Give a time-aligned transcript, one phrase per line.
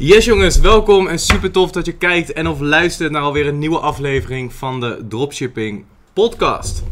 [0.00, 3.58] Yes jongens, welkom en super tof dat je kijkt en of luistert naar alweer een
[3.58, 6.82] nieuwe aflevering van de Dropshipping Podcast.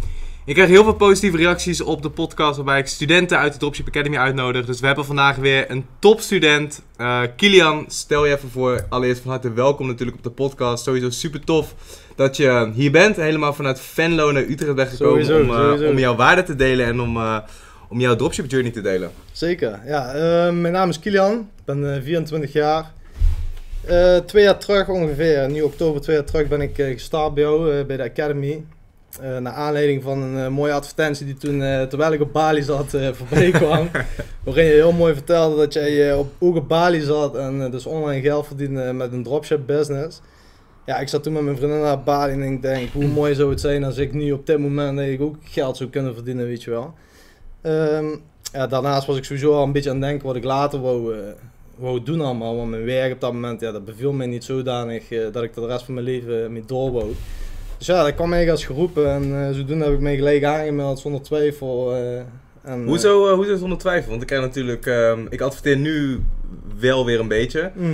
[0.47, 3.87] Ik krijg heel veel positieve reacties op de podcast waarbij ik studenten uit de Dropship
[3.87, 4.67] Academy uitnodig.
[4.67, 6.83] Dus we hebben vandaag weer een topstudent.
[7.01, 8.87] Uh, Kilian, stel je even voor.
[8.89, 10.85] Allereerst van harte welkom natuurlijk op de podcast.
[10.85, 11.75] Sowieso super tof
[12.17, 13.17] dat je hier bent.
[13.17, 15.91] Helemaal vanuit Venlo naar Utrecht bent gekomen Sowieso, om, uh, sowieso.
[15.91, 17.39] om jouw waarde te delen en om, uh,
[17.89, 19.11] om jouw dropship journey te delen.
[19.33, 20.13] Zeker, ja.
[20.15, 22.93] eh, mijn naam is Kilian, ik ben eh, 24 jaar.
[23.87, 27.43] Eh, twee jaar terug ongeveer, nu oktober twee jaar terug, ben ik eh, gestart bij
[27.43, 28.65] jou, eh, bij de Academy.
[29.21, 32.63] Eh naar aanleiding van een eh, mooie advertentie die toen, eh, terwijl ik op Bali
[32.63, 33.89] zat, voorbij kwam.
[34.45, 38.21] waarin je heel mooi vertelde dat jij op, ook op Bali zat en dus online
[38.21, 40.21] geld verdiende met een dropship business.
[40.87, 43.51] Ja, ik zat toen met mijn vriendin naar Bali en ik denk, hoe mooi zou
[43.51, 46.47] het zijn als ik nu op dit moment dat ik ook geld zou kunnen verdienen,
[46.47, 46.95] weet je wel.
[47.61, 48.07] Ehm,
[48.53, 51.15] ja, daarnaast was ik sowieso al een beetje aan het denken wat ik later wou,
[51.77, 52.57] wou doen allemaal.
[52.57, 55.61] Want mijn werk op dat moment, ja, dat beviel mij niet zodanig dat ik er
[55.61, 57.15] de rest van mijn leven mee door wou.
[57.79, 60.99] Dus ja, dat kwam eigenlijk als geroepen en eh, zodoende heb ik mij gelijk aangemeld
[60.99, 61.95] zonder twijfel.
[61.95, 62.19] eh,
[62.63, 64.11] en, eh, Hoezo, uh, hoezo zonder twijfel?
[64.11, 66.21] Want ik krijg natuurlijk, ehm, ik adverteer nu
[66.79, 67.71] wel weer een beetje.
[67.75, 67.93] mhm.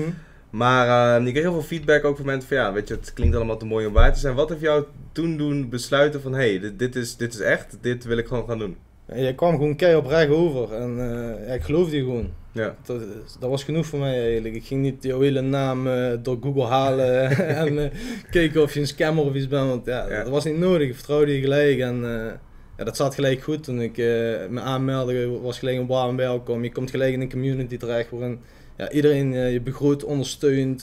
[0.50, 3.12] Maar uh, ik kreeg heel veel feedback ook van mensen van ja, weet je, het
[3.12, 4.34] klinkt allemaal te mooi om waar te zijn.
[4.34, 7.76] Wat heeft jou toen doen besluiten van hé, hey, dit, dit, is, dit is echt,
[7.80, 8.76] dit wil ik gewoon gaan doen?
[9.06, 12.30] En je kwam gewoon keihard oprecht over en eh, ja, ik geloofde je gewoon.
[12.52, 12.76] Ja.
[12.84, 13.00] Dat,
[13.40, 14.54] dat was genoeg voor mij eigenlijk.
[14.54, 17.30] Ik ging niet jouw hele naam eh, door Google halen
[17.64, 17.98] en eh,
[18.30, 19.68] kijken of je een scammer of iets bent.
[19.68, 20.22] Want ja, Ja.
[20.22, 20.88] dat was niet nodig.
[20.88, 22.32] Ik vertrouwde je gelijk en eh,
[22.76, 23.64] ja, dat zat gelijk goed.
[23.64, 23.96] Toen ik
[24.50, 26.62] me aanmeldde was gelijk een warm welkom.
[26.62, 28.40] Je komt gelijk in een community terecht waarin
[28.76, 30.82] ja, iedereen je begroet, ondersteunt.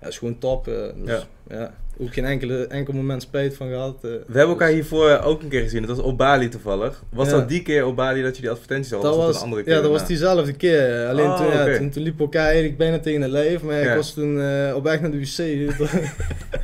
[0.00, 0.64] ja, is gewoon top.
[1.04, 1.74] dus, ja.
[2.00, 3.94] Ook geen enkele, enkel moment spijt van gehad.
[3.94, 4.10] eh.
[4.10, 7.02] We hebben elkaar hiervoor ook een keer gezien, dat was op Bali toevallig.
[7.12, 7.36] Was Ja.
[7.36, 9.02] dat die keer op Bali dat je die advertenties had?
[9.02, 9.74] Dat was een andere keer?
[9.74, 11.06] ja, dat was diezelfde keer.
[11.08, 11.76] Alleen Oh, toen, ja, oké.
[11.76, 13.62] toen, toen liepen we elkaar eigenlijk bijna tegen het lijf.
[13.62, 13.90] Maar Ja.
[13.90, 15.26] ik was toen eh, op weg naar de wc.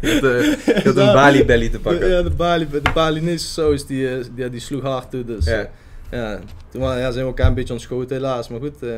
[0.00, 2.08] Je had, eh, je had een Bali belly te pakken.
[2.08, 5.24] Ja, de, Bali, de Balinese saus die, eh, die, die sloeg hard toe.
[5.24, 5.44] Dus
[6.10, 6.40] Ja.
[6.70, 8.48] toen ja, zijn we elkaar een beetje ontschoten helaas.
[8.48, 8.88] Maar goed, eh,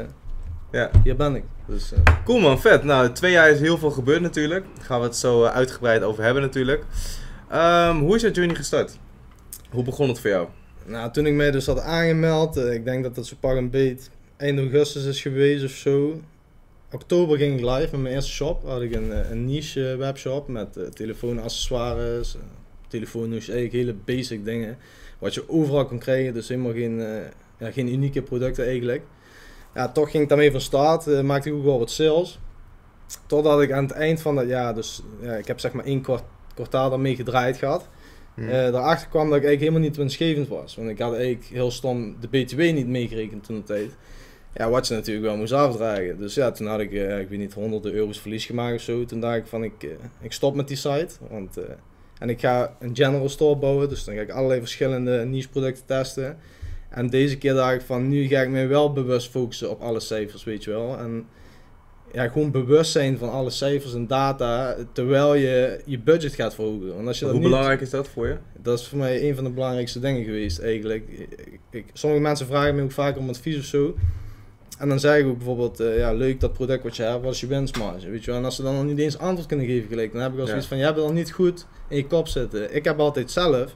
[0.72, 0.90] Ja.
[1.04, 1.42] hier ben ik.
[1.68, 2.84] Dus, eh, Cool man, vet.
[2.84, 4.64] Nou, twee jaar is heel veel gebeurd natuurlijk.
[4.76, 6.84] Daar gaan we het zo eh, uitgebreid over hebben natuurlijk.
[7.48, 8.98] Ehm, hoe is jouw journey gestart?
[9.70, 10.48] Hoe begon het voor jou?
[10.84, 13.70] nou, toen ik mij dus had aangemeld, eh, ik denk dat dat zo pak een
[13.70, 16.20] beet eind augustus is geweest of zo.
[16.92, 18.64] Oktober ging ik live met mijn eerste shop.
[18.64, 22.36] Had ik een, niche webshop met telefoonaccessoires,
[22.88, 24.76] telefoonhoes, eigenlijk hele basic dingen.
[25.18, 26.98] Wat je overal kon krijgen, dus helemaal geen,
[27.58, 29.02] ja, geen unieke producten eigenlijk.
[29.78, 32.38] Ja, toch ging ik daarmee van start, eh, maakte ik ook wel wat sales.
[33.26, 36.00] Totdat ik aan het eind van dat jaar, dus ja, ik heb zeg maar één
[36.00, 36.22] kwart,
[36.54, 37.88] kwartaal daarmee gedraaid gehad.
[38.34, 38.48] Hm.
[38.48, 40.76] Eh, daarachter kwam dat ik eigenlijk helemaal niet winstgevend was.
[40.76, 43.96] Want ik had eigenlijk heel stom de BTW niet meegerekend toen de tijd.
[44.54, 46.18] Ja, wat je natuurlijk wel moest afdragen.
[46.18, 49.04] Dus ja, toen had ik, eh, ik weet niet, honderden euro's verlies gemaakt of zo.
[49.04, 49.86] Toen dacht ik van, ik,
[50.20, 51.14] ik stop met die site.
[51.30, 51.58] Want,
[52.18, 53.88] en ik ga een general store bouwen.
[53.88, 56.38] Dus dan ga ik allerlei verschillende niche producten testen.
[56.88, 60.00] En deze keer dacht ik van, nu ga ik me wel bewust focussen op alle
[60.00, 60.98] cijfers, weet je wel.
[60.98, 61.26] En
[62.12, 66.94] ja, gewoon bewust zijn van alle cijfers en data, terwijl je je budget gaat verhogen.
[66.94, 68.36] Want als je dat Hoe niet, belangrijk is dat voor je?
[68.62, 71.08] dat is voor mij een van de belangrijkste dingen geweest eigenlijk.
[71.08, 73.94] Ik, ik- sommige mensen vragen me ook vaak om advies of zo.
[74.78, 77.32] En dan zeg ik ook bijvoorbeeld, eh, ja leuk dat product wat je hebt, wat
[77.32, 78.10] is je winstmarge?
[78.10, 78.38] Weet je wel?
[78.40, 80.42] En als ze dan nog niet eens antwoord kunnen geven gelijk, dan heb ik al
[80.44, 80.48] Ja.
[80.50, 82.74] zoiets van, je hebt het al niet goed in je kop zitten.
[82.74, 83.74] Ik heb altijd zelf,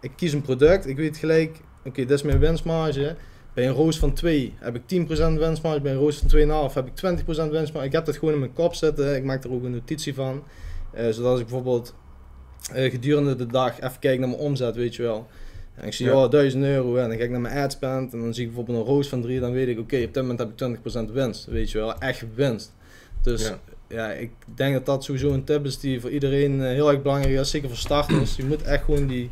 [0.00, 3.16] ik kies een product, ik weet gelijk, oké dit is mijn winstmarge.
[3.54, 5.08] Bij een roos van 2 heb ik 10%
[5.38, 7.86] winstmarge, bij een roos van 2,5 heb ik 20% winstmarge.
[7.86, 10.42] Ik heb dat gewoon in mijn kop zitten, ik maak er ook een notitie van.
[10.92, 11.94] Eh, zodat als ik bijvoorbeeld
[12.72, 15.26] eh, gedurende de dag even kijk naar mijn omzet, weet je wel.
[15.74, 16.24] En ik zie, Ja.
[16.24, 16.96] oh, 1000 euro.
[16.96, 19.22] En dan ga ik naar mijn adspend en dan zie ik bijvoorbeeld een roos van
[19.22, 19.40] 3.
[19.40, 21.46] Dan weet ik, oké, op dit moment heb ik 20% winst.
[21.46, 22.74] Weet je wel, echt winst.
[23.22, 23.58] Dus Ja.
[23.88, 24.10] ja.
[24.12, 27.38] ik denk dat dat sowieso een tip is die voor iedereen eh, heel erg belangrijk
[27.38, 27.50] is.
[27.50, 28.36] Zeker voor starters.
[28.36, 29.30] je moet echt gewoon die,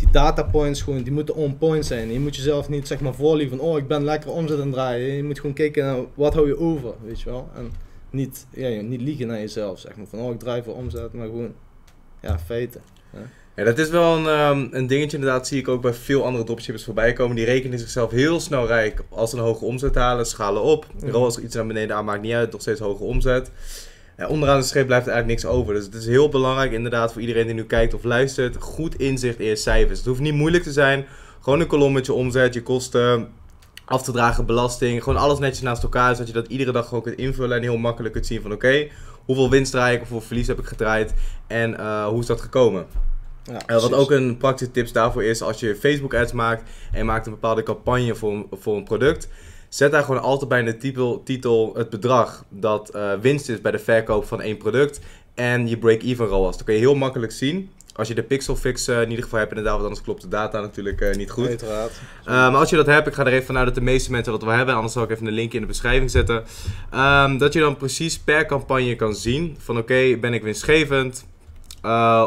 [0.00, 2.12] die data points, gewoon, die moeten on point zijn.
[2.12, 4.72] Je moet jezelf niet zeg maar voorliegen van, oh, ik ben lekker omzet aan het
[4.72, 5.14] draaien.
[5.14, 7.48] Je moet gewoon kijken naar wat hou je over, weet je wel.
[7.54, 7.72] En
[8.10, 10.06] niet, ja, niet liegen naar jezelf, zeg maar.
[10.06, 11.54] Van, oh, ik draai voor omzet, maar gewoon,
[12.20, 12.80] ja, feiten.
[13.56, 16.44] Ja, dat is wel een, ehm, een dingetje inderdaad, zie ik ook bij veel andere
[16.44, 17.36] dropshippers voorbij komen.
[17.36, 20.86] Die rekenen zichzelf heel snel rijk als ze een hoge omzet halen, schalen op.
[21.00, 21.10] Mhm.
[21.10, 23.50] ROAS er iets naar beneden aan, maakt niet uit, nog steeds hoge omzet.
[24.28, 25.74] Onderaan de streep blijft er eigenlijk niks over.
[25.74, 29.38] Dus het is heel belangrijk inderdaad voor iedereen die nu kijkt of luistert, goed inzicht
[29.38, 29.98] in je cijfers.
[29.98, 31.06] Het hoeft niet moeilijk te zijn,
[31.40, 33.28] gewoon een kolom met je omzet, je kosten,
[33.84, 37.02] af te dragen belasting, gewoon alles netjes naast elkaar, zodat je dat iedere dag gewoon
[37.02, 38.88] kunt invullen en heel makkelijk kunt zien van oké,
[39.24, 41.14] hoeveel winst draai ik of hoeveel verlies heb ik gedraaid
[41.46, 42.86] en eh, hoe is dat gekomen.
[43.44, 46.62] Ja, Eh, wat ook een praktische tips daarvoor is, als je Facebook ads maakt
[46.92, 49.28] en je maakt een bepaalde campagne voor voor een product,
[49.70, 53.60] zet daar gewoon altijd bij in de titel, titel het bedrag dat eh, winst is
[53.60, 55.00] bij de verkoop van één product
[55.34, 56.56] en je break-even ROAS.
[56.56, 59.38] Dan kun je heel makkelijk zien, als je de pixel fix eh, in ieder geval
[59.38, 61.46] hebt inderdaad, want anders klopt de data natuurlijk eh, niet goed.
[61.46, 61.92] Uiteraard.
[62.24, 64.42] Maar als je dat hebt, ik ga er even vanuit dat de meeste mensen dat
[64.42, 66.44] wel hebben, anders zal ik even een link in de beschrijving zetten.
[66.90, 71.24] Ehm, dat je dan precies per campagne kan zien van oké, ben ik winstgevend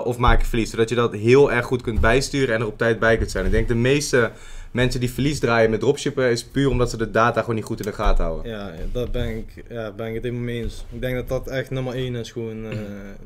[0.04, 0.69] of maak ik verlies.
[0.69, 3.46] Zodat je dat heel erg goed kunt bijsturen en er op tijd bij kunt zijn.
[3.46, 4.31] Ik denk de meeste
[4.74, 7.80] mensen die verlies draaien met dropshippen is puur omdat ze de data gewoon niet goed
[7.80, 8.52] in de gaten houden.
[8.52, 10.86] Ja, daar ben ik, ja, ben ik het helemaal mee eens.
[10.90, 12.78] Ik denk dat dat echt nummer 1 is, gewoon eh,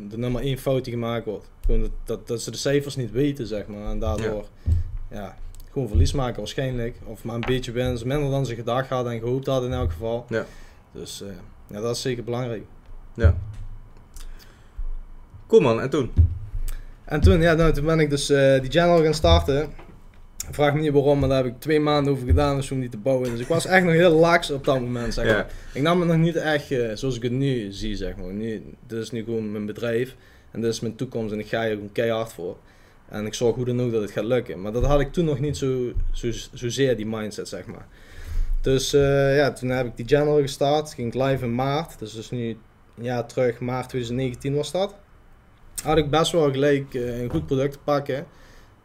[0.09, 1.49] de nummer 1 fout die gemaakt wordt.
[1.65, 3.89] Gewoon dat, dat, dat ze de cijfers niet weten, zeg maar.
[3.89, 4.45] En daardoor,
[5.11, 5.37] ja.
[5.71, 6.95] gewoon verlies maken waarschijnlijk.
[7.03, 9.91] Of maar een beetje winst, minder dan ze gedacht hadden en gehoopt hadden in elk
[9.91, 10.25] geval.
[10.29, 10.45] Ja.
[10.91, 11.27] Dus eh,
[11.67, 12.63] ja, dat is zeker belangrijk.
[13.13, 13.37] Ja.
[15.47, 16.11] Cool man, en toen?
[17.05, 19.73] En toen, ja, nou, toen ben ik dus eh, die channel gaan starten.
[20.51, 22.89] Vraag me niet waarom, maar daar heb ik twee maanden over gedaan dus om die
[22.89, 23.29] te bouwen.
[23.29, 25.47] Dus ik was echt nog heel lax op dat moment, zeg maar.
[25.73, 28.33] Ik nam het nog niet echt eh, zoals ik het nu zie, zeg maar.
[28.33, 30.15] Nu, dit is nu gewoon mijn bedrijf
[30.51, 32.57] en dit is mijn toekomst en ik ga hier gewoon keihard voor.
[33.09, 34.61] En ik zorg hoe dan ook dat het gaat lukken.
[34.61, 37.87] Maar dat had ik toen nog niet zo, zo, zozeer, die mindset, zeg maar.
[38.61, 40.93] Dus eh, ja, toen heb ik die channel gestart.
[40.93, 41.99] Ging ik live in maart.
[41.99, 42.57] Dus is nu
[42.97, 44.95] een jaar terug, maart 2019 was dat.
[45.83, 48.25] Had ik best wel gelijk eh, een goed product te pakken.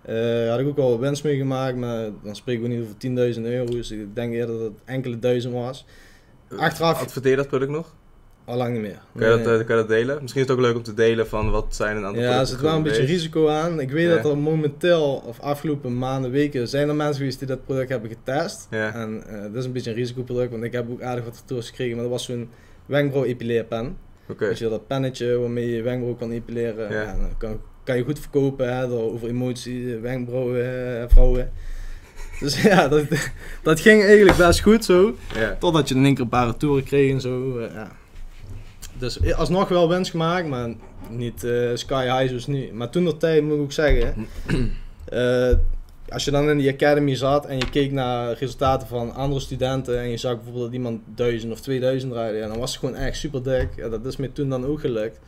[0.05, 3.45] Eh, had ik ook al winst mee gemaakt, maar dan spreken we niet over 10.000
[3.47, 3.65] euro.
[3.65, 5.87] Dus ik denk eerder dat het enkele duizend was.
[6.57, 7.95] Achteraf- Adverteer dat product nog?
[8.45, 8.99] Al lang niet meer.
[9.17, 9.59] Kun je, dat, Nee.
[9.59, 10.19] eh, kun je dat delen?
[10.21, 12.33] Misschien is het ook leuk om te delen van wat zijn een aantal Ja, er
[12.35, 13.81] producten zit wel een beetje risico aan.
[13.81, 14.15] Ik weet Ja.
[14.17, 18.11] dat er momenteel, of afgelopen maanden, weken, zijn er mensen geweest die dat product hebben
[18.11, 18.67] getest.
[18.71, 18.95] Ja.
[18.95, 21.69] En eh dat is een beetje een risicoproduct, want ik heb ook aardig wat retours
[21.69, 21.95] gekregen.
[21.95, 22.49] Maar dat was zo'n
[22.87, 23.97] wenkbrauw-epileerpen.
[24.29, 24.47] Oké.
[24.47, 26.93] Weet je, dat pennetje waarmee je je wenkbrauw kan epileren.
[26.93, 27.05] Ja.
[27.17, 31.53] Dan kan, kan je goed verkopen hè, door over emotie, wenkbrauwen, eh, vrouwen.
[32.41, 33.05] Dus ja, dat,
[33.63, 35.15] dat ging eigenlijk best goed zo.
[35.35, 35.57] Ja.
[35.59, 37.59] Totdat je in één keer een paar retouren kreeg en zo.
[37.59, 37.91] eh, ja.
[38.99, 40.75] Dus alsnog wel winst gemaakt, maar
[41.11, 42.73] niet eh, sky high zoals nu.
[42.73, 44.15] Maar toen dat tijd moet ik ook zeggen.
[45.05, 45.53] eh,
[46.09, 49.99] als je dan in die academy zat en je keek naar resultaten van andere studenten
[49.99, 52.95] en je zag bijvoorbeeld dat iemand 1000 of 2000 draaide, ja, dan was het gewoon
[52.95, 53.69] echt super dik.
[53.77, 55.21] Ja, dat is me toen dan ook gelukt.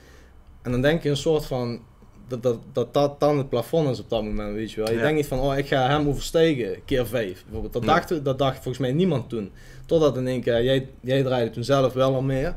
[0.63, 1.81] En dan denk je een soort van
[2.29, 4.91] dat dat, dat, dat dan het plafond is op dat moment, weet je wel.
[4.91, 5.01] Je Ja.
[5.03, 7.43] denkt niet van, oh, ik ga hem overstijgen, keer 5.
[7.45, 7.73] Bijvoorbeeld.
[7.73, 7.95] Dat, Ja.
[7.95, 9.51] dacht, dat dacht volgens mij niemand toen.
[9.87, 12.57] Totdat in één keer, jij, jij draaide toen zelf wel al meer.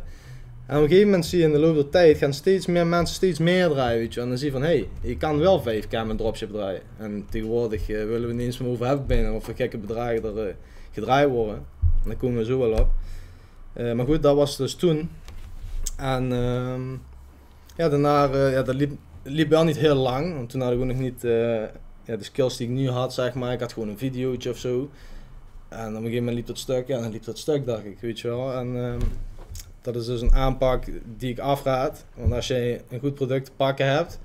[0.66, 2.88] En op een gegeven moment zie je in de loop der tijd gaan steeds meer
[2.88, 4.22] mensen steeds meer draaien, weet je.
[4.22, 6.82] En dan zie je van, hé, hey, je kan wel 5k met dropship draaien.
[6.98, 10.24] En tegenwoordig eh, willen we niet eens meer over hebben bijna, of er gekke bedragen
[10.24, 10.54] er eh,
[10.92, 11.56] gedraaid worden.
[11.82, 12.90] En daar komen we zo wel op.
[13.74, 15.10] Eh, maar goed, dat was dus toen.
[15.98, 16.92] En ehm,
[17.78, 18.92] ja, daarna, ja, dat liep,
[19.28, 21.62] liep wel niet heel lang, want toen had ik ook nog niet eh,
[22.04, 23.54] ja, de skills die ik nu had, zeg maar.
[23.54, 24.90] Ik had gewoon een videootje of zo.
[25.70, 27.98] En op een gegeven moment liep dat stuk, ja, dan liep dat stuk, dacht ik,
[28.00, 28.54] weet je wel.
[28.54, 29.00] En ehm,
[29.82, 30.84] dat is dus een aanpak
[31.18, 32.06] die ik afraad.
[32.16, 34.20] Want als je een goed product te pakken hebt,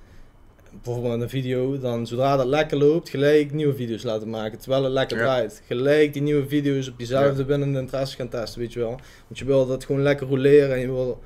[0.82, 4.58] bijvoorbeeld een video, dan zodra dat lekker loopt, gelijk nieuwe video's laten maken.
[4.58, 5.22] Terwijl het lekker Ja.
[5.22, 5.62] draait.
[5.66, 9.00] Gelijk die nieuwe video's op diezelfde binnen de interesse gaan testen, weet je wel.
[9.26, 11.20] Want je wil dat gewoon lekker roleren en je wil,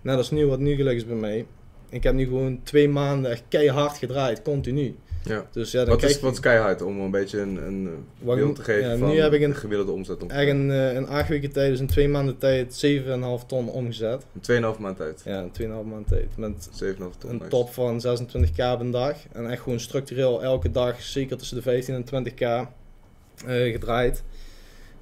[0.00, 1.46] net als nu wat nu gelukkig is bij mij.
[1.88, 4.94] Ik heb nu gewoon twee maanden echt keihard gedraaid, continu.
[5.24, 5.46] Ja.
[5.52, 7.88] Dus ja, dan Wat krijg is, je wat is keihard om een beetje een, een
[8.18, 10.48] Wat beeld te geven ja, van nu heb ik een- de gemiddelde omzet om echt
[10.48, 14.26] in, eh, in acht weken tijd, dus in twee maanden tijd, 7,5 ton omgezet.
[14.34, 15.22] Een 2,5 maand tijd.
[15.24, 16.36] Ja, in 2,5 maand tijd.
[16.36, 17.30] Met 7,5 ton.
[17.30, 17.48] een nice.
[17.48, 19.16] top van 26k per dag.
[19.32, 24.22] En echt gewoon structureel elke dag zeker tussen de 15 en 20k eh, gedraaid.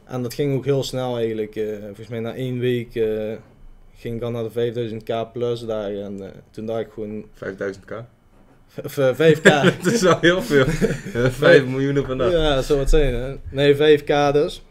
[0.04, 1.56] En dat ging ook heel snel eigenlijk.
[1.56, 2.94] eh, volgens mij na één week
[4.02, 6.02] ging ik dan naar de 5000k plus dagen.
[6.04, 7.24] En eh, toen dacht ik gewoon...
[7.34, 7.94] 5000k.
[8.84, 9.42] Of eh, 5k.
[9.82, 10.64] Dat is wel heel veel.
[11.30, 12.32] 5 miljoen per dag.
[12.32, 13.14] ja, dat zou het zijn.
[13.14, 13.34] Hè?
[13.50, 14.62] Nee, 5k dus.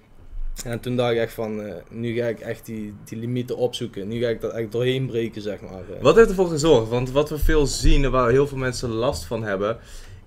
[0.65, 4.07] En toen dacht ik echt van, eh, nu ga ik echt die, die limieten opzoeken.
[4.07, 5.71] Nu ga ik dat echt doorheen breken, zeg maar.
[5.71, 6.01] eh.
[6.01, 6.89] Wat heeft ervoor gezorgd?
[6.89, 9.77] Want wat we veel zien en waar heel veel mensen last van hebben,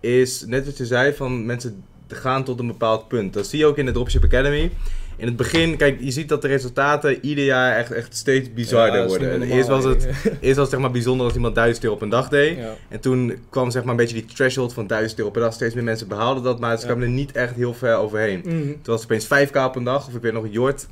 [0.00, 3.32] is net wat je zei van mensen gaan tot een bepaald punt.
[3.32, 4.70] Dat zie je ook in de Dropship Academy.
[5.16, 9.00] In het begin, kijk, je ziet dat de resultaten ieder jaar echt, echt steeds bizarder
[9.00, 9.42] Ja, worden.
[9.42, 10.04] Eerst was het
[10.40, 12.56] eerst was het zeg maar bijzonder als iemand 1000 euro op een dag deed.
[12.56, 12.74] Ja.
[12.88, 15.52] En toen kwam zeg maar een beetje die threshold van 1000 euro per dag.
[15.52, 18.42] Steeds meer mensen behaalden dat, maar ze kwamen er niet echt heel ver overheen.
[18.44, 18.56] Mhm.
[18.56, 20.06] Toen was het opeens 5k op een dag.
[20.06, 20.86] Of ik weet nog, Jort.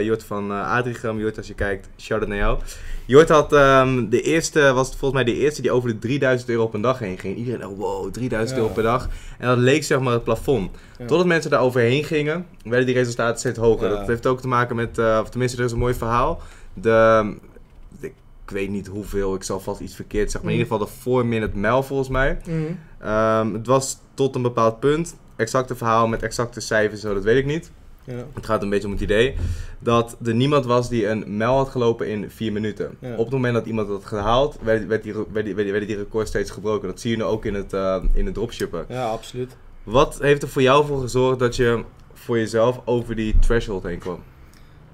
[0.00, 1.18] Jort van eh Adrigram.
[1.18, 2.58] Jort, als je kijkt, shout-out naar jou.
[3.06, 6.50] Jort had ehm, de eerste, was het volgens mij de eerste die over de 3000
[6.50, 7.36] euro een dag heen ging.
[7.36, 8.62] Iedereen dacht, wow, 3000 Ja.
[8.62, 9.08] euro per dag.
[9.38, 10.70] En dat leek zeg maar het plafond.
[10.98, 11.06] Ja.
[11.06, 13.90] Totdat mensen daar overheen gingen, werden die resultaten steeds hoger.
[13.90, 13.96] Ja.
[13.96, 16.40] Dat heeft ook te maken met, eh, of tenminste, er is een mooi verhaal.
[16.74, 17.34] De,
[18.00, 18.06] de
[18.46, 21.00] ik weet niet hoeveel, ik zal vast iets verkeerd zeggen, maar in ieder geval de
[21.00, 22.38] 4 minute mijl volgens mij.
[22.46, 22.56] Mhm.
[22.98, 25.16] Ehm, het was tot een bepaald punt.
[25.36, 27.70] Exacte verhaal met exacte cijfers, zo, dat weet ik niet.
[28.04, 28.26] Ja.
[28.34, 29.34] Het gaat een beetje om het idee
[29.78, 32.96] dat er niemand was die een mijl had gelopen in 4 minuten.
[32.98, 33.12] Ja.
[33.12, 35.96] Op het moment dat iemand dat had gehaald, werd, werd, die, werd, die, werden die
[35.96, 36.88] records steeds gebroken.
[36.88, 38.84] Dat zie je nu ook in het, eh, in het dropshippen.
[38.88, 39.56] ja, absoluut.
[39.82, 43.98] Wat heeft er voor jou voor gezorgd dat je voor jezelf over die threshold heen
[43.98, 44.22] kwam?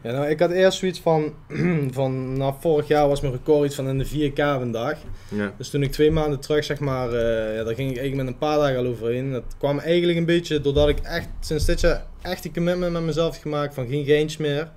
[0.02, 1.34] Ja, nou, ik had eerst zoiets van,
[1.90, 4.94] van, nou, vorig jaar was mijn record iets van in de 4K een dag.
[5.28, 5.52] Ja.
[5.56, 8.26] Dus toen ik twee maanden terug, zeg maar, eh, ja, daar ging ik eigenlijk met
[8.26, 9.32] een paar dagen al overheen.
[9.32, 13.02] Dat kwam eigenlijk een beetje doordat ik echt, sinds dit jaar, echt die commitment met
[13.02, 14.68] mezelf heb gemaakt van geen geintjes meer.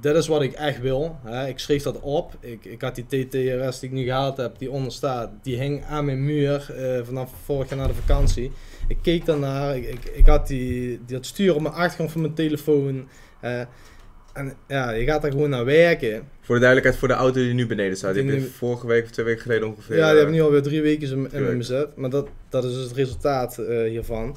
[0.00, 1.16] Dit is wat ik echt wil.
[1.24, 1.48] Hè.
[1.48, 2.36] Ik schreef dat op.
[2.40, 5.84] Ik, ik had die TTRS die ik nu gehaald heb, die onder staat, die hing
[5.84, 8.52] aan mijn muur eh, vanaf vorig jaar na de vakantie.
[8.88, 9.76] Ik keek daarnaar.
[9.76, 13.08] Ik, ik, ik had die, die dat stuur op mijn achtergrond van mijn telefoon.
[13.40, 13.60] eh,
[14.32, 16.22] en ja, je gaat er gewoon naar werken.
[16.40, 18.14] Voor de duidelijkheid, voor de auto die nu beneden staat.
[18.14, 19.96] Die Die heb je nu- vorige week of twee weken geleden ongeveer.
[19.96, 21.96] Ja, die eh, hebben nu alweer drie weken in, in mijn bezet.
[21.96, 24.36] Maar dat, dat is dus het resultaat eh, hiervan.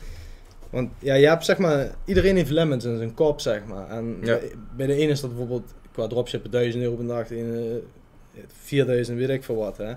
[0.70, 3.90] Want ja, je hebt zeg maar, iedereen heeft limits in zijn kop, zeg maar.
[3.90, 4.40] En Ja.
[4.76, 7.82] bij- de ene is dat bijvoorbeeld qua dropshippen 1000 euro per dag, de ene
[8.36, 9.78] eh, 4000, weet ik veel wat.
[9.78, 9.94] Hè.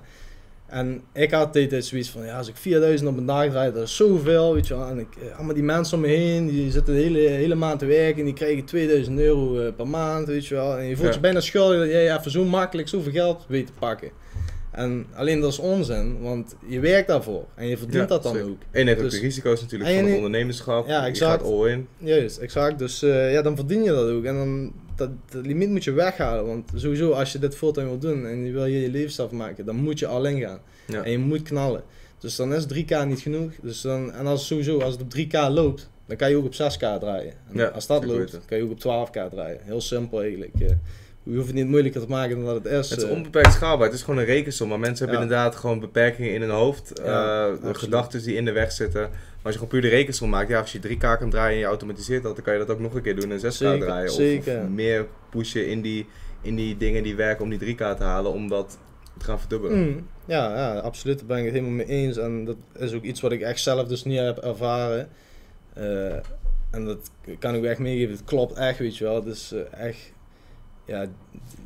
[0.68, 3.72] En ik had de tijd zoiets van, ja, als ik 4000 op een dag draai,
[3.72, 4.86] dat is zoveel, weet je wel.
[4.88, 7.78] En ik, eh, allemaal die mensen om me heen, die zitten de hele, hele maand
[7.78, 10.76] te werken en die krijgen 2000 euro eh, per maand, weet je wel.
[10.78, 11.14] En je voelt Ja.
[11.14, 14.10] je bijna schuldig dat jij even zo makkelijk zoveel geld weet te pakken.
[14.72, 18.32] En alleen dat is onzin, want je werkt daarvoor en je verdient Ja, dat dan
[18.34, 18.48] zeker.
[18.48, 18.56] ook.
[18.70, 20.86] En je heeft ook Dus- de risico's natuurlijk van het ondernemerschap.
[20.88, 21.88] Ja, Je gaat all in.
[21.98, 22.78] Juist, exact.
[22.78, 24.24] Dus eh, ja, dan verdien je dat ook.
[24.24, 26.46] En dan, dat, dat limiet moet je weghalen.
[26.46, 29.64] Want sowieso, als je dit fulltime wil doen en je wil je levensstijl van maken,
[29.64, 30.58] dan moet je al in gaan.
[30.86, 31.02] Ja.
[31.02, 31.82] En je moet knallen.
[32.18, 33.50] Dus dan is 3K niet genoeg.
[33.62, 36.52] Dus dan, en als sowieso, als het op 3K loopt, dan kan je ook op
[36.54, 37.32] 6K draaien.
[37.50, 39.60] En Ja, als dat loopt, kan je ook op 12K draaien.
[39.62, 40.54] Heel simpel eigenlijk.
[40.60, 40.68] eh.
[41.22, 42.90] je hoeft het niet moeilijker te maken dan dat het is.
[42.90, 43.10] Het is eh.
[43.10, 43.86] onbeperkt schaalbaar.
[43.86, 44.68] Het is gewoon een rekensom.
[44.68, 45.30] Maar mensen hebben Ja.
[45.30, 46.92] inderdaad gewoon beperkingen in hun hoofd.
[47.04, 49.10] Ja, eh, gedachten die in de weg zitten.
[49.48, 50.48] Als je gewoon puur de rekensom maakt.
[50.48, 52.34] Ja, als je 3K kan draaien en je automatiseert dat.
[52.34, 54.08] Dan kan je dat ook nog een keer doen en 6K Zeker, draaien.
[54.08, 54.62] Of- zeker.
[54.62, 56.06] Of, meer pushen in die,
[56.42, 58.32] in die dingen die werken om die 3K te halen.
[58.32, 58.78] Om dat
[59.18, 59.78] te gaan verdubbelen.
[59.78, 61.18] Mm, ja, ja, absoluut.
[61.18, 62.16] Daar ben ik het helemaal mee eens.
[62.16, 65.08] En dat is ook iets wat ik echt zelf dus niet heb ervaren.
[65.74, 66.14] Eh,
[66.70, 68.14] en dat kan ik ook echt meegeven.
[68.14, 69.22] Het klopt echt, weet je wel.
[69.22, 70.12] Dus eh, echt,
[70.88, 71.06] ja,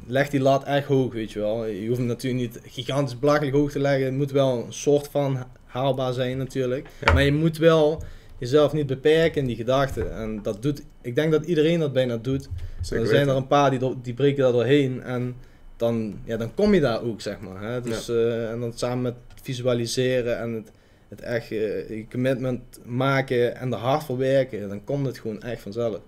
[0.06, 1.66] leg die lat echt hoog, weet je wel.
[1.66, 4.04] Je hoeft hem natuurlijk niet gigantisch belachelijk hoog te leggen.
[4.04, 6.86] Het moet wel een soort van haalbaar zijn natuurlijk.
[7.04, 7.12] Ja.
[7.12, 8.02] Maar je moet wel
[8.38, 10.14] jezelf niet beperken in die gedachten.
[10.16, 12.48] En dat doet, ik denk dat iedereen dat bijna doet.
[12.80, 15.34] Zeker er zijn er een paar die, do- die breken daar doorheen en
[15.76, 17.62] dan, ja, dan kom je daar ook, zeg maar.
[17.62, 17.80] Hè?
[17.80, 20.70] Dus, eh, en dan samen met visualiseren en het,
[21.08, 25.62] het echt eh, commitment maken en er hard voor werken, dan komt het gewoon echt
[25.62, 26.00] vanzelf.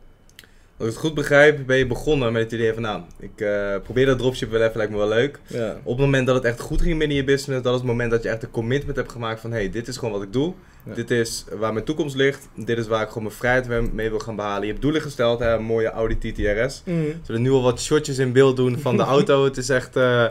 [0.78, 3.74] Als ik het goed begrijp, ben je begonnen met het idee van nou, ik eh,
[3.82, 5.38] probeer dat dropship wel even, lijkt me wel leuk.
[5.46, 7.88] Ja, Op het moment dat het echt goed ging binnen je business, dat is het
[7.88, 10.32] moment dat je echt een commitment hebt gemaakt van hey, dit is gewoon wat ik
[10.32, 10.52] doe.
[10.86, 10.94] Ja.
[10.94, 12.48] Dit is waar mijn toekomst ligt.
[12.56, 14.62] Dit is waar ik gewoon mijn vrijheid mee- wil gaan behalen.
[14.62, 16.82] Je hebt doelen gesteld, hè, een mooie Audi TTRS.
[16.84, 17.02] Mm.
[17.04, 19.44] We zullen nu al wat shotjes in beeld doen van de auto.
[19.44, 19.96] het is echt...
[19.96, 20.24] eh,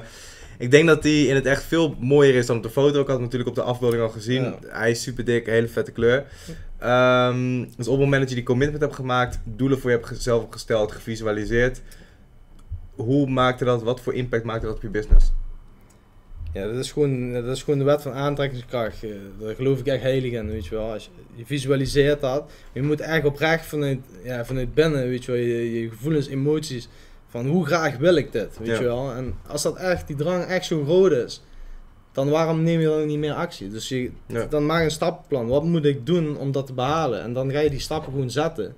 [0.57, 2.99] ik denk dat die in het echt veel mooier is dan op de foto.
[3.01, 4.43] Ik had hem natuurlijk op de afbeelding al gezien.
[4.43, 4.57] Ja.
[4.67, 6.23] Hij is super dik, hele vette kleur.
[6.83, 10.21] Ehm, dus op het moment dat je die commitment hebt gemaakt, doelen voor je hebt
[10.21, 11.81] zelf gesteld, gevisualiseerd.
[12.95, 15.31] Hoe maakte dat, wat voor impact maakte dat op je business?
[16.53, 19.03] Ja, dat is, gewoon, dat is gewoon de wet van aantrekkingskracht.
[19.03, 19.09] eh,
[19.39, 20.91] Daar geloof ik echt heilig in, weet je wel.
[20.91, 25.31] Als je, je visualiseert dat, je moet echt oprecht vanuit, ja, vanuit binnen, weet je
[25.31, 26.89] wel, je, je gevoelens, emoties,
[27.27, 28.73] van hoe graag wil ik dit, weet Ja.
[28.79, 29.11] je wel.
[29.11, 31.43] En als dat echt, die drang echt zo groot is,
[32.13, 33.69] dan waarom neem je dan niet meer actie?
[33.69, 34.45] Dus je, Ja.
[34.45, 35.47] dan maak een stappenplan.
[35.47, 37.21] Wat moet ik doen om dat te behalen?
[37.21, 38.75] En dan ga je die stappen gewoon zetten.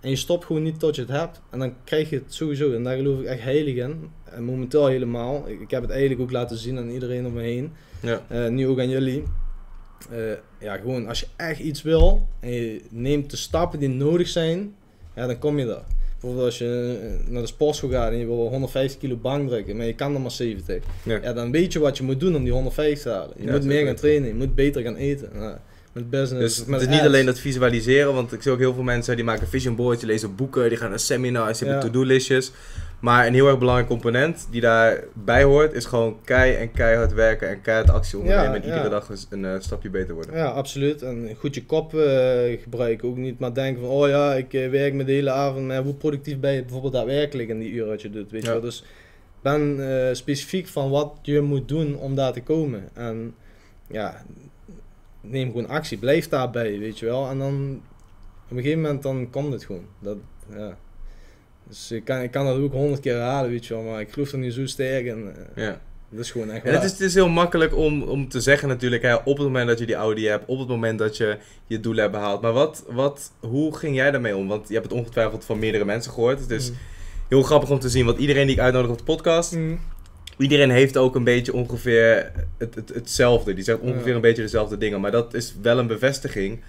[0.00, 1.40] En je stopt gewoon niet tot je het hebt.
[1.50, 2.72] En dan krijg je het sowieso.
[2.72, 4.10] En daar geloof ik echt heilig in.
[4.24, 5.48] En momenteel helemaal.
[5.48, 7.72] Ik, ik heb het eigenlijk ook laten zien aan iedereen om me heen.
[8.00, 8.20] Ja.
[8.28, 9.22] Eh, nu ook aan jullie.
[10.10, 10.18] Eh,
[10.58, 14.74] ja, gewoon als je echt iets wil en je neemt de stappen die nodig zijn,
[15.14, 15.84] ja, dan kom je daar.
[16.22, 19.76] Bijvoorbeeld als je eh, naar de sportschool gaat en je wil 150 kilo bank drukken,
[19.76, 20.82] maar je kan er maar 70.
[21.02, 21.18] Ja.
[21.22, 23.34] Ja, dan weet je wat je moet doen om die 150 te halen.
[23.36, 25.28] Je Ja, moet meer gaan trainen, je moet beter gaan eten.
[25.92, 28.74] Met business, Dus met het is niet alleen dat visualiseren, want ik zie ook heel
[28.74, 31.86] veel mensen die maken vision boards, die lezen boeken, die gaan naar seminars, die hebben
[31.86, 32.52] to-do-listjes.
[33.02, 37.48] Maar een heel erg belangrijk component die daarbij hoort, is gewoon kei en keihard werken
[37.48, 38.88] en keihard actie ondernemen Ja, en iedere ja.
[38.88, 40.36] dag een, een eh, stapje beter worden.
[40.36, 41.02] Ja, absoluut.
[41.02, 43.08] En goed je kop eh, gebruiken.
[43.08, 45.66] Ook niet maar denken van, oh ja, ik eh, werk me de hele avond.
[45.66, 48.46] Maar hoe productief ben je bijvoorbeeld daadwerkelijk in die uren wat je doet, weet Ja.
[48.48, 48.64] je wel.
[48.64, 48.84] Dus
[49.40, 52.88] ben specifiek van wat je moet doen om daar te komen.
[52.94, 53.34] En
[53.86, 54.22] ja,
[55.20, 55.98] neem gewoon actie.
[55.98, 57.28] Blijf daarbij, weet je wel.
[57.28, 57.80] En dan
[58.44, 59.84] op een gegeven moment dan komt het gewoon.
[59.98, 60.16] Dat,
[60.56, 60.76] ja.
[61.72, 64.12] Dus ik kan, ik kan dat ook honderd keer herhalen, weet je wel, maar ik
[64.12, 65.32] geloof er niet zo sterk in.
[65.54, 65.80] Ja.
[66.10, 68.68] Dat is gewoon echt En het is, het is heel makkelijk om, om te zeggen
[68.68, 71.36] natuurlijk, hè, op het moment dat je die Audi hebt, op het moment dat je
[71.66, 72.40] je doelen hebt behaald.
[72.40, 74.48] Maar wat, wat, hoe ging jij daarmee om?
[74.48, 76.40] Want je hebt het ongetwijfeld van meerdere mensen gehoord.
[76.40, 76.76] Het is Mm.
[77.28, 79.78] heel grappig om te zien, want iedereen die ik uitnodig op de podcast, Mm.
[80.38, 83.54] iedereen heeft ook een beetje ongeveer het, het, hetzelfde.
[83.54, 84.14] Die zegt ongeveer Ja.
[84.14, 85.00] een beetje dezelfde dingen.
[85.00, 86.60] Maar dat is wel een bevestiging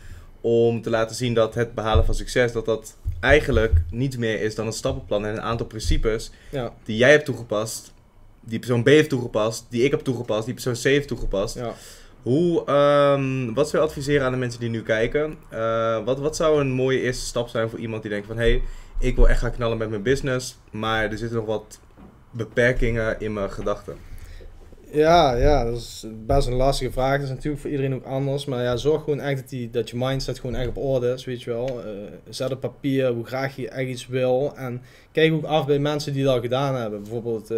[0.45, 4.55] om te laten zien dat het behalen van succes, dat dat eigenlijk niet meer is
[4.55, 7.93] dan een stappenplan en een aantal principes Ja, die jij hebt toegepast,
[8.39, 11.55] die persoon B heeft toegepast, die ik heb toegepast, die persoon C heeft toegepast.
[11.55, 11.73] ja.
[12.21, 15.37] Hoe, ehm, wat zou je adviseren aan de mensen die nu kijken?
[15.49, 18.37] Eh, wat, wat zou een mooie eerste stap zijn voor iemand die denkt van...
[18.37, 18.61] hé, hey,
[18.99, 21.79] ik wil echt gaan knallen met mijn business, maar er zitten nog wat
[22.31, 23.97] beperkingen in mijn gedachten.
[24.93, 27.13] Ja, ja, dat is best een lastige vraag.
[27.13, 28.45] Dat is natuurlijk voor iedereen ook anders.
[28.45, 31.25] Maar ja, zorg gewoon echt dat, die, dat je mindset gewoon echt op orde is,
[31.25, 31.83] weet je wel.
[31.83, 31.91] Eh,
[32.29, 34.53] zet op papier hoe graag je echt iets wil.
[34.55, 34.81] En
[35.11, 37.01] kijk ook af bij mensen die dat gedaan hebben.
[37.01, 37.57] Bijvoorbeeld eh,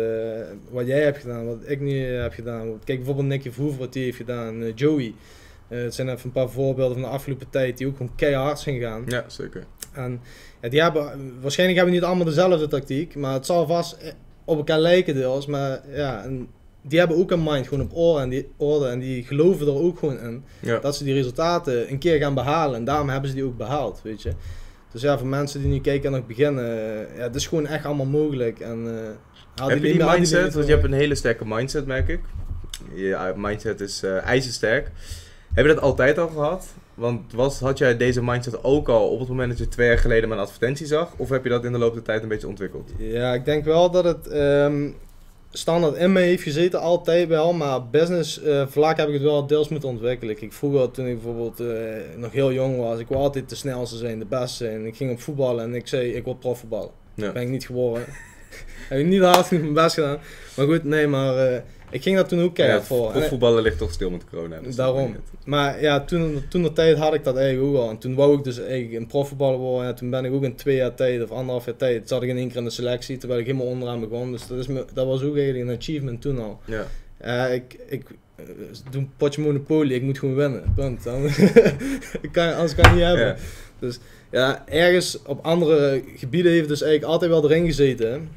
[0.70, 2.80] wat jij hebt gedaan, wat ik nu heb gedaan.
[2.84, 5.14] Kijk bijvoorbeeld Nicky Verhoeven wat die heeft gedaan, eh, Joey.
[5.68, 8.76] Het zijn even een paar voorbeelden van de afgelopen tijd die ook gewoon keihard zijn
[8.76, 9.04] gegaan.
[9.08, 9.66] Ja, zeker.
[9.94, 10.22] En
[10.62, 13.98] ja, die hebben, waarschijnlijk hebben niet allemaal dezelfde tactiek, maar het zal vast
[14.46, 15.46] op elkaar lijken deels.
[15.46, 16.48] Maar ja, en
[16.88, 19.74] die hebben ook een mind gewoon op orde en, die, orde en die geloven er
[19.74, 20.80] ook gewoon in Ja.
[20.80, 22.76] dat ze die resultaten een keer gaan behalen.
[22.76, 24.32] En daarom hebben ze die ook behaald, weet je.
[24.92, 27.68] Dus ja, voor mensen die nu kijken en nog beginnen, eh, ja, het is gewoon
[27.68, 28.60] echt allemaal mogelijk.
[28.60, 29.12] En, eh,
[29.56, 30.54] haal heb je die mindset?
[30.54, 32.20] Want je hebt een hele sterke mindset, merk ik.
[32.94, 34.92] Je mindset is eh ijzersterk.
[35.54, 36.68] Heb je dat altijd al gehad?
[36.94, 39.98] Want was, had jij deze mindset ook al op het moment dat je twee jaar
[39.98, 41.14] geleden mijn advertentie zag?
[41.18, 42.92] Of heb je dat in de loop der tijd een beetje ontwikkeld?
[42.98, 44.90] Ja, ik denk wel dat het ehm,
[45.58, 47.54] standaard in me heeft gezeten, altijd wel.
[47.54, 50.42] Maar business eh, vlak heb ik het wel deels moeten ontwikkelen.
[50.42, 51.68] Ik vroeger, toen ik bijvoorbeeld eh,
[52.16, 54.86] nog heel jong was, ik wil altijd de snelste zijn, de beste zijn.
[54.86, 56.92] Ik ging op voetballen en ik zei, ik wil profvoetballen.
[57.16, 57.32] Ja.
[57.32, 58.06] Ben ik niet geworden.
[58.90, 60.20] heb ik niet hard genoeg mijn best gedaan.
[60.56, 63.12] Maar goed, nee, maar eh, ik ging daar toen ook keihard Ja.
[63.14, 64.56] En- voetballen ligt toch stil met corona.
[64.58, 65.16] dus dat Daarom.
[65.46, 67.90] maar ja, toen, toen de tijd had ik dat eigenlijk ook al.
[67.90, 69.90] En toen wou ik dus eigenlijk een profvoetballer worden.
[69.90, 72.30] En toen ben ik ook in twee jaar tijd of anderhalf jaar tijd zat ik
[72.30, 73.18] in één keer in de selectie.
[73.18, 74.32] Terwijl ik helemaal onderaan begon.
[74.32, 76.60] Dus dat, is me, dat was ook eigenlijk een achievement toen al.
[76.66, 76.88] Ja.
[77.24, 78.04] Ja, ik, ik
[78.36, 78.46] eh,
[78.92, 79.94] doe een potje Monopoly.
[79.94, 80.74] Ik moet gewoon winnen.
[80.76, 81.04] Punt.
[81.04, 81.22] Dan,
[82.32, 83.26] kan, anders kan ik niet hebben.
[83.26, 83.36] Ja.
[83.80, 84.00] Dus
[84.32, 88.30] ja, ergens op andere gebieden heeft dus eigenlijk altijd wel erin gezeten.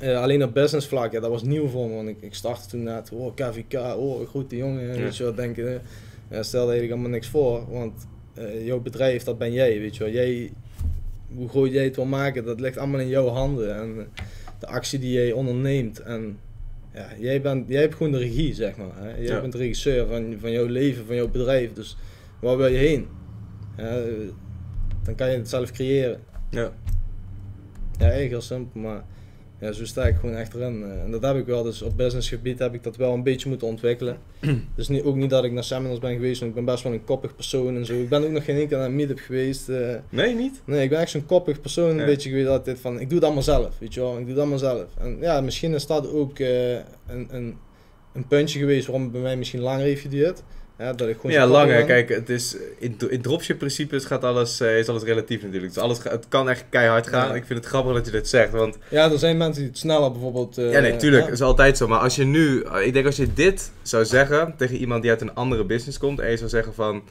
[0.00, 1.94] Eh, alleen op business vlak, ja, dat was nieuw voor me.
[1.94, 4.86] Want ik, ik startte toen net, oh KVK, oh grote jongen.
[4.96, 5.02] Ja.
[5.02, 5.66] Weet je wat denken.
[5.72, 5.78] hè.
[6.36, 7.70] Ja, stel eigenlijk allemaal niks voor.
[7.72, 9.78] Want eh, jouw bedrijf, dat ben jij.
[9.78, 10.12] Weet je wel.
[10.12, 10.52] Jij,
[11.34, 13.74] hoe groot jij het wil maken, dat ligt allemaal in jouw handen.
[13.76, 14.24] En eh,
[14.58, 16.00] de actie die jij onderneemt.
[16.00, 16.38] En
[16.94, 18.92] ja, jij, bent, jij hebt gewoon de regie, zeg maar.
[18.94, 19.08] Hè.
[19.10, 19.40] Jij Ja.
[19.40, 21.72] bent de regisseur van, van jouw leven, van jouw bedrijf.
[21.72, 21.96] Dus
[22.40, 23.06] waar wil je heen?
[23.76, 23.94] Eh,
[25.02, 26.20] dan kan je het zelf creëren.
[26.50, 26.60] Ja.
[27.98, 29.04] Ja, eigenlijk heel simpel, maar
[29.60, 30.82] ja, zo sta ik gewoon echt erin.
[30.82, 31.02] eh.
[31.02, 33.66] En dat heb ik wel, dus op businessgebied heb ik dat wel een beetje moeten
[33.68, 34.16] ontwikkelen.
[34.76, 36.92] dus niet, ook niet dat ik naar seminars ben geweest, want ik ben best wel
[36.92, 37.92] een koppig persoon en zo.
[37.92, 39.68] Ik ben ook nog geen enkele naar meetup geweest.
[39.68, 39.94] eh.
[40.08, 40.62] Nee, niet?
[40.64, 43.24] nee, ik ben echt zo'n koppig persoon, een beetje geweest altijd van, ik doe het
[43.24, 44.12] allemaal zelf, weet je wel.
[44.12, 44.84] Ik doe het allemaal zelf.
[44.98, 46.82] En ja, misschien is dat ook eh, een,
[47.30, 47.56] een,
[48.12, 50.42] een puntje geweest waarom het bij mij misschien langer heeft geduurd.
[50.78, 51.86] Ja, dat ik gewoon Ja, zo lang koppig hè.
[51.86, 52.06] ben.
[52.06, 55.74] Kijk, het is, in, in dropship principes gaat alles, eh, is alles relatief natuurlijk.
[55.74, 57.28] Dus alles, het kan echt keihard gaan.
[57.28, 57.34] Ja.
[57.34, 59.78] Ik vind het grappig dat je dit zegt, want Ja, er zijn mensen die het
[59.78, 60.58] sneller bijvoorbeeld...
[60.58, 61.26] eh, Ja, nee, tuurlijk.
[61.26, 61.32] ja.
[61.32, 61.88] is altijd zo.
[61.88, 65.10] Maar als je nu, eh, ik denk als je dit zou zeggen tegen iemand die
[65.10, 66.20] uit een andere business komt.
[66.20, 67.02] En je zou zeggen van,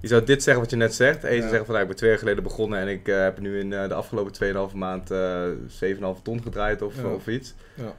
[0.00, 1.24] je zou dit zeggen wat je net zegt.
[1.24, 2.78] En je zou zeggen van, nou, ik ben twee jaar geleden begonnen.
[2.78, 4.32] En ik heb nu in de afgelopen
[4.70, 5.42] 2,5 maand eh
[5.84, 7.54] 7,5 ton gedraaid of, of iets.
[7.74, 7.94] Ja.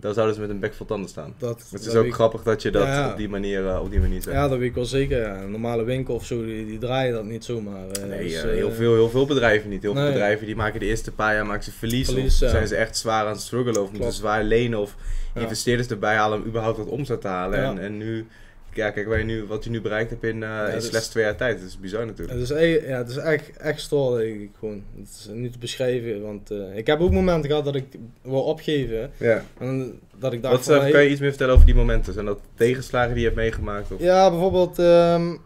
[0.00, 1.34] Dan zouden ze met een bek vol tanden staan.
[1.38, 3.10] Dat, Het is ook ik- grappig dat je dat Ja.
[3.10, 4.36] op, die manier, eh, op die manier zegt.
[4.36, 5.20] Ja, dat weet ik wel zeker.
[5.20, 5.42] Ja.
[5.42, 7.88] Een normale winkel of zo, die, die draaien dat niet zomaar.
[7.90, 8.04] eh.
[8.04, 9.82] Nee, Dus, eh, heel, veel, heel veel bedrijven niet.
[9.82, 12.06] Heel veel bedrijven die maken de eerste paar jaar maken ze verlies.
[12.08, 13.74] Verlies, of zijn ze echt zwaar aan het struggelen.
[13.76, 14.14] Of moeten Klopt.
[14.14, 14.78] ze zwaar lenen.
[14.78, 14.94] Of
[15.34, 17.58] investeerders erbij halen om überhaupt wat omzet te halen.
[17.58, 18.26] En, en nu,
[18.78, 21.08] ja, kijk waar je nu, wat je nu bereikt hebt in, eh in dus- slechts
[21.08, 21.58] twee jaar tijd.
[21.58, 22.38] Dat is bizar natuurlijk.
[22.38, 24.82] Het is, echt- ja, het is echt, echt stoor, ik gewoon.
[24.98, 27.84] Het is niet te beschrijven, want eh, ik heb ook momenten gehad dat ik
[28.22, 29.10] wil opgeven.
[29.16, 29.44] Ja.
[29.58, 31.74] En dat ik dacht Wat van, eh, hey, kan je iets meer vertellen over die
[31.74, 32.12] momenten?
[32.12, 33.92] Zijn dat tegenslagen die je hebt meegemaakt?
[33.92, 34.00] Of?
[34.00, 35.36] Ja, bijvoorbeeld, ehm,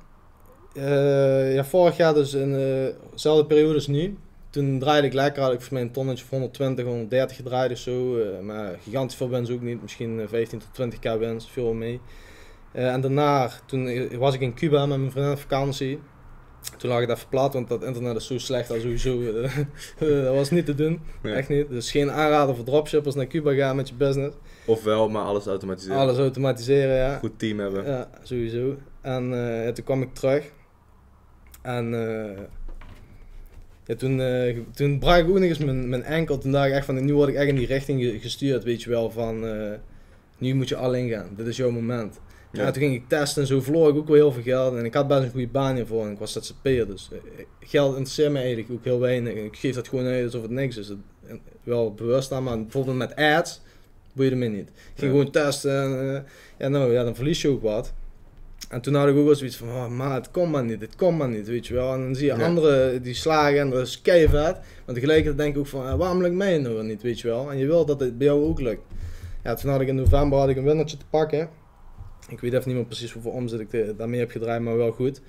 [0.74, 2.52] eh, ja, vorig jaar dus in
[3.12, 4.16] dezelfde periode als nu.
[4.50, 7.78] Toen draaide ik lekker, had ik volgens mij een tonnetje of 120, 130 gedraaid of
[7.78, 8.16] zo.
[8.42, 12.00] maar gigantisch veel winst ook niet, misschien eh, 15 tot 20 k winst, veel mee.
[12.72, 15.98] Eh, en daarna, toen eh, was ik in Cuba met mijn vriendin op vakantie.
[16.78, 19.22] Toen lag ik even plat, want dat internet is zo slecht als sowieso.
[19.32, 19.56] eh,
[19.98, 21.34] dat was niet te doen, Nee.
[21.34, 21.68] echt niet.
[21.68, 24.36] Dus geen aanrader voor dropshippers naar Cuba gaan met je business.
[24.66, 25.96] Ofwel, maar alles automatiseren.
[25.96, 27.18] Alles automatiseren, ja.
[27.18, 27.84] Goed team hebben.
[27.84, 28.76] Ja, sowieso.
[29.00, 30.44] En eh, ja, toen kwam ik terug.
[31.62, 32.38] En eh,
[33.86, 36.38] Ja, toen, eh, toen brak ik ook nog eens mijn, mijn enkel.
[36.38, 38.82] Toen dacht ik echt van, nu word ik echt in die richting ge- gestuurd, weet
[38.82, 39.10] je wel.
[39.10, 39.72] Van, eh,
[40.38, 41.28] nu moet je alleen gaan.
[41.36, 42.20] Dit is jouw moment.
[42.52, 42.70] Ja.
[42.70, 44.76] Toen ging ik testen en zo verloor ik ook wel heel veel geld.
[44.76, 46.86] En ik had best een goede baan hiervoor en ik was ZZP'er.
[46.86, 47.18] Dus eh,
[47.60, 49.34] geld interesseert me eigenlijk ook heel weinig.
[49.34, 50.88] Ik geef dat gewoon uit alsof het niks is.
[51.26, 53.60] En wel bewust aan, maar bijvoorbeeld met ads
[54.12, 54.68] boeide me niet.
[54.68, 55.18] Ik ging Ja.
[55.18, 56.22] gewoon testen en eh,
[56.58, 57.92] ja, nou, ja, dan verlies je ook wat.
[58.68, 60.96] En toen had ik ook wel zoiets van, oh, maar het komt maar niet, het
[60.96, 61.92] komt maar niet, weet je wel.
[61.94, 62.44] En dan zie je Ja.
[62.46, 64.58] anderen die slagen en dat is keivet.
[64.86, 67.28] Maar tegelijkertijd denk ik ook van, eh, waarom lukt mij nou weer niet, weet je
[67.28, 67.50] wel.
[67.50, 68.82] En je wil dat het bij jou ook lukt.
[69.44, 71.48] Ja, toen had ik in november had ik een winnertje te pakken.
[72.32, 75.20] Ik weet even niet meer precies hoeveel omzet ik daarmee heb gedraaid, maar wel goed.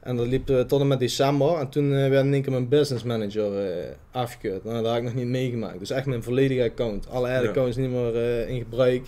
[0.00, 1.54] En dat liep eh, tot en met december.
[1.58, 4.64] En toen eh, werd in één keer mijn business manager eh, afgekeurd.
[4.64, 5.78] Nou, dat had ik nog niet meegemaakt.
[5.78, 7.08] Dus echt mijn volledige account.
[7.08, 7.42] Alle Ja.
[7.42, 9.02] accounts niet meer in gebruik.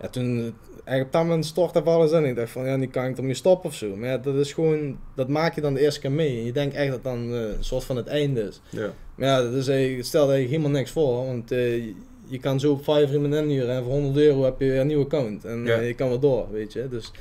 [0.00, 0.54] Ja, toen
[0.86, 2.24] op dat moment stortte alles in.
[2.24, 3.96] Ik dacht van, ja, nu kan ik ermee stoppen of zo.
[3.96, 6.38] Maar ja, dat is gewoon, dat maak je dan de eerste keer mee.
[6.38, 8.60] En je denkt echt dat dan een soort van het einde is.
[8.70, 8.92] Ja.
[9.14, 11.26] Maar ja, dat is eigenlijk, het stelt eigenlijk helemaal niks voor.
[11.26, 11.50] Want
[12.26, 14.86] je- kan zo op Fiverr iemand inhuren en voor 100 euro heb je weer een
[14.86, 15.44] nieuw account.
[15.44, 15.76] En Ja.
[15.78, 16.88] eh, je kan weer door, weet je.
[16.88, 17.12] Dus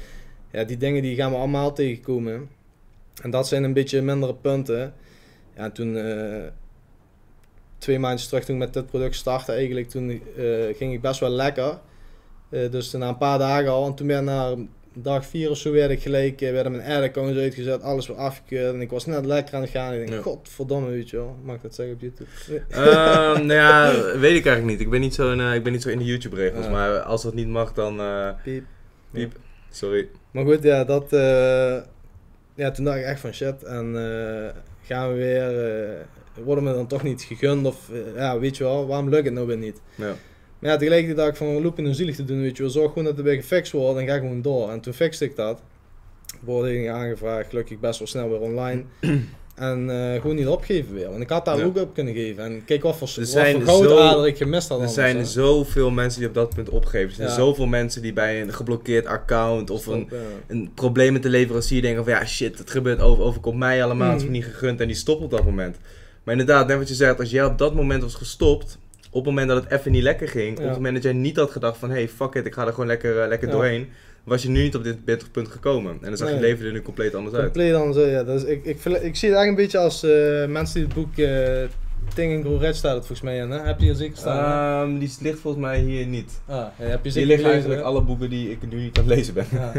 [0.51, 2.49] ja, die dingen die gaan we allemaal tegenkomen.
[3.21, 4.93] En dat zijn een beetje mindere punten.
[5.55, 6.43] Ja, toen eh,
[7.77, 11.19] twee maanden terug toen ik met dit product startte eigenlijk, toen eh, ging ik best
[11.19, 11.79] wel lekker.
[12.49, 13.85] Dus na een paar dagen al.
[13.85, 14.55] En toen ben na
[14.93, 18.73] dag vier of zo werd ik gelijk, eh, werden mijn accounts uitgezet, alles weer afgekeurd.
[18.73, 19.93] En ik was net lekker aan het gaan.
[19.93, 20.23] En ik denk, Ja.
[20.29, 21.35] godverdomme, weet je wel.
[21.43, 22.29] Mag ik dat zeggen op YouTube?
[23.45, 24.79] Nou ja, weet ik eigenlijk niet.
[24.79, 26.69] Ik ben niet zo in, eh, ik ben niet zo in de YouTube-regels.
[26.69, 27.99] Maar als dat niet mag, dan.
[27.99, 28.63] eh, Piep.
[29.11, 29.31] piep.
[29.71, 30.07] Sorry.
[30.31, 31.05] Maar goed, ja, dat.
[32.55, 33.63] ja, toen dacht ik echt van shit.
[33.63, 33.95] En
[34.83, 36.05] gaan we weer.
[36.43, 37.65] worden me dan toch niet gegund?
[37.65, 39.81] Of ja, weet je wel, waarom lukt het nou weer niet?
[39.95, 40.13] Ja.
[40.63, 42.71] Maar ja, tegelijkertijd dacht ik van loop in zielig te doen, weet je wel.
[42.71, 44.69] Zorg gewoon dat het weer gefixt wordt en ga gewoon door.
[44.71, 45.61] En toen fixte ik dat.
[46.39, 48.83] Beoordelingen aangevraagd, gelukkig best wel snel weer online.
[49.55, 51.09] En eh, gewoon niet opgeven weer.
[51.09, 51.63] Want ik had daar Ja.
[51.63, 52.43] ook op kunnen geven.
[52.43, 54.69] En kijk wat voor, Er wat zijn voor goudader zo- ik gemist had.
[54.69, 55.25] Er anders, zijn hè.
[55.25, 57.09] zoveel mensen die op dat punt opgeven.
[57.09, 57.33] Er zijn Ja.
[57.35, 60.17] zoveel mensen die bij een geblokkeerd account of een, ja.
[60.47, 64.07] een probleem met de leverancier denken van ja shit, het gebeurt over, overkomt mij allemaal,
[64.11, 64.37] het is me Mhm.
[64.37, 65.77] niet gegund en die stopt op dat moment.
[66.23, 68.77] Maar inderdaad, net wat je zegt, als jij op dat moment was gestopt,
[69.13, 71.35] op het moment dat het even niet lekker ging, op het moment dat jij niet
[71.37, 73.89] had gedacht van hey fuck it, ik ga er gewoon lekker, eh, lekker doorheen,
[74.23, 74.97] was je nu niet op dit,
[75.31, 75.91] punt gekomen.
[76.01, 77.43] En dan zag je leven er nu compleet anders uit.
[77.43, 78.23] Compleet zo, ja.
[78.23, 80.93] Is, ik, ik, verle- ik zie het eigenlijk een beetje als eh, mensen die het
[80.93, 81.15] boek
[82.17, 83.49] eh Grow Rich staat het volgens mij in.
[83.51, 83.59] Hè?
[83.59, 84.87] Heb je hier zeker staan?
[84.89, 86.31] Ehm, die ligt volgens mij hier niet.
[86.47, 89.15] ah, ja, heb je Hier liggen eigenlijk alle boeken die ik nu niet aan het
[89.15, 89.45] lezen ben.
[89.51, 89.71] Ja.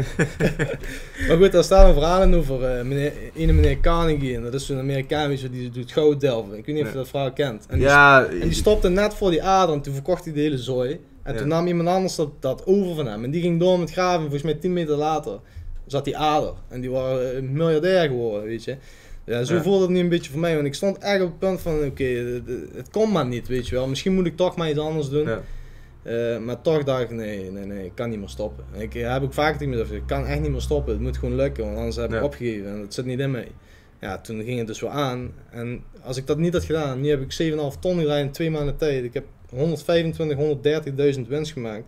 [1.27, 4.35] maar goed, daar staat een verhaal in over eh, meneer, ene meneer Carnegie.
[4.35, 6.57] En dat is zo'n Amerikaan die doet goud delven.
[6.57, 7.65] Ik weet niet of je dat verhaal kent.
[7.69, 10.39] En die, ja, en die stopte net voor die ader en toen verkocht hij de
[10.41, 10.99] hele zooi.
[11.23, 11.39] En Ja.
[11.39, 13.23] toen nam iemand anders dat, dat over van hem.
[13.23, 14.21] En die ging door met graven.
[14.21, 15.39] Volgens mij 10 meter later
[15.85, 16.53] zat die ader.
[16.67, 18.75] En die waren een miljardair geworden, weet je.
[19.25, 19.61] Ja, zo Ja.
[19.61, 20.55] voelde het nu een beetje voor mij.
[20.55, 23.75] Want ik stond echt op het punt van, oké, het- komt maar niet, weet je
[23.75, 23.87] wel.
[23.87, 25.27] Misschien moet ik toch maar iets anders doen.
[25.27, 25.41] Ja.
[26.03, 28.65] Eh, maar toch dacht ik, nee, nee, nee, ik kan niet meer stoppen.
[28.73, 30.93] En ik heb ook vaak tegen mezelf gezegd, ik kan echt niet meer stoppen.
[30.93, 32.23] Het moet gewoon lukken, want anders heb ik Ja.
[32.23, 32.69] opgegeven.
[32.69, 33.47] En dat zit niet in mij.
[34.01, 35.31] Ja, toen ging het dus wel aan.
[35.51, 38.51] En als ik dat niet had gedaan, nu heb ik 7,5 ton gedraaid in twee
[38.51, 39.03] maanden tijd.
[39.03, 41.83] Ik heb 125, 130.000 winst gemaakt.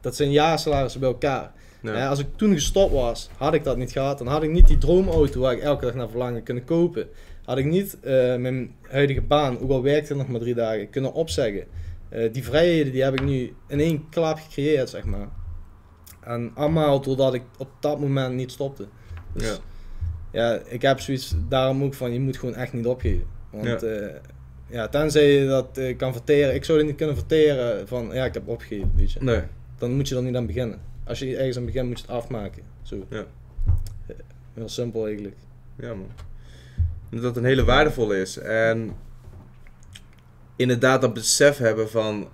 [0.00, 1.52] Dat zijn jaarsalarissen bij elkaar.
[1.94, 2.08] Ja.
[2.08, 4.18] Als ik toen gestopt was, had ik dat niet gehad.
[4.18, 7.08] Dan had ik niet die droomauto waar ik elke dag naar verlangde kunnen kopen.
[7.44, 10.90] Had ik niet eh, mijn huidige baan, ook al werkte ik nog maar drie dagen,
[10.90, 11.64] kunnen opzeggen.
[12.08, 15.28] Eh, die vrijheden die heb ik nu in één klap gecreëerd, zeg maar.
[16.20, 18.86] En allemaal doordat ik op dat moment niet stopte.
[19.32, 19.56] Dus Ja.
[20.32, 23.26] ja, ik heb zoiets daarom ook van, je moet gewoon echt niet opgeven.
[23.50, 23.88] Want Ja.
[23.90, 24.10] ja,
[24.68, 28.34] ja tenzij je dat kan verteren, ik zou het niet kunnen verteren van, ja, ik
[28.34, 29.22] heb opgegeven, weet je.
[29.22, 29.40] Nee.
[29.78, 30.80] Dan moet je er niet aan beginnen.
[31.06, 32.62] Als je ergens aan begint, moet je het afmaken.
[32.82, 33.06] Zo.
[33.10, 33.24] Ja.
[34.54, 35.36] Heel simpel eigenlijk.
[35.78, 36.10] Ja, man.
[37.10, 38.38] Dat dat een hele waardevolle is.
[38.38, 38.92] En
[40.56, 42.28] inderdaad dat besef hebben van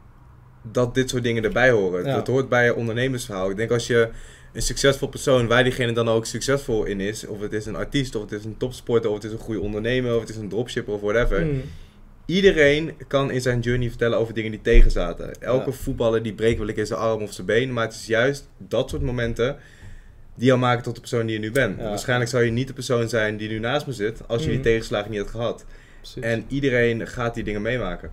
[0.63, 2.05] dat dit soort dingen erbij horen.
[2.05, 2.15] Ja.
[2.15, 3.51] Dat hoort bij je ondernemersverhaal.
[3.51, 4.11] Ik denk als je
[4.53, 8.15] een succesvol persoon, waar diegene dan ook succesvol in is, of het is een artiest,
[8.15, 10.49] of het is een topsporter, of het is een goede ondernemer, of het is een
[10.49, 11.45] dropshipper of whatever.
[11.45, 11.63] Mm.
[12.37, 15.41] Iedereen kan in zijn journey vertellen over dingen die tegenzaten.
[15.41, 15.77] Elke Ja.
[15.77, 18.49] voetballer die breekt wel een keer zijn arm of zijn been, maar het is juist
[18.59, 19.57] dat soort momenten
[20.35, 21.79] die jou maken tot de persoon die je nu bent.
[21.79, 21.89] Ja.
[21.89, 24.57] Waarschijnlijk zou je niet de persoon zijn die nu naast me zit als je die
[24.59, 24.67] Mhm.
[24.67, 25.65] tegenslagen niet had gehad.
[26.01, 26.23] Precies.
[26.23, 28.11] En iedereen gaat die dingen meemaken.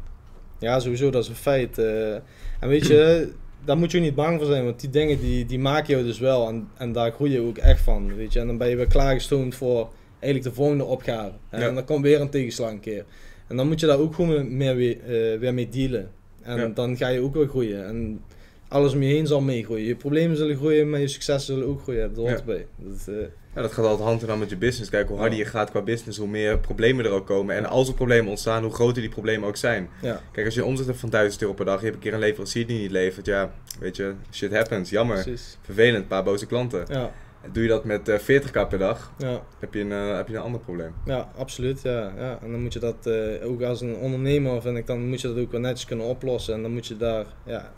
[0.60, 1.77] Ja, sowieso, dat is een feit.
[1.77, 2.13] eh.
[2.60, 3.29] en weet je,
[3.65, 6.19] daar moet je niet bang voor zijn, want die dingen die, die maken jou dus
[6.19, 6.47] wel.
[6.47, 8.39] En, en daar groei je ook echt van, weet je.
[8.39, 11.32] En dan ben je weer klaargestoomd voor eigenlijk de volgende opgave.
[11.49, 11.71] En Ja.
[11.71, 13.05] dan komt weer een tegenslag een keer.
[13.49, 16.09] En dan moet je daar ook gewoon meer weer, eh, weer mee dealen.
[16.41, 16.67] En Ja.
[16.67, 17.85] dan ga je ook weer groeien.
[17.85, 18.21] En
[18.67, 19.85] alles om je heen zal meegroeien.
[19.85, 22.13] Je problemen zullen groeien, maar je successen zullen ook groeien.
[22.13, 22.53] Dat hoort Ja.
[22.77, 23.15] Dat, eh,
[23.55, 24.89] Ja, dat gaat altijd hand in hand met je business.
[24.89, 27.55] Kijk, hoe harder je gaat qua business, hoe meer problemen er ook komen.
[27.55, 29.89] En als er problemen ontstaan, hoe groter die problemen ook zijn.
[30.01, 32.01] Ja, Kijk, als je een omzet hebt van 1000 euro per dag, je hebt een
[32.01, 35.57] keer een leverancier die niet levert, ja, weet je, shit happens, jammer, precies.
[35.62, 36.85] vervelend, een paar boze klanten.
[36.89, 37.12] Ja,
[37.52, 40.36] Doe je dat met eh, 40k per dag, ja, heb je een, eh, heb je
[40.36, 40.93] een ander probleem.
[41.06, 41.82] ja, absoluut.
[41.82, 42.39] Ja, ja.
[42.41, 45.28] En dan moet je dat eh, ook als een ondernemer, vind ik, dan moet je
[45.28, 46.54] dat ook wel netjes kunnen oplossen.
[46.54, 47.71] En dan moet je daar, ja,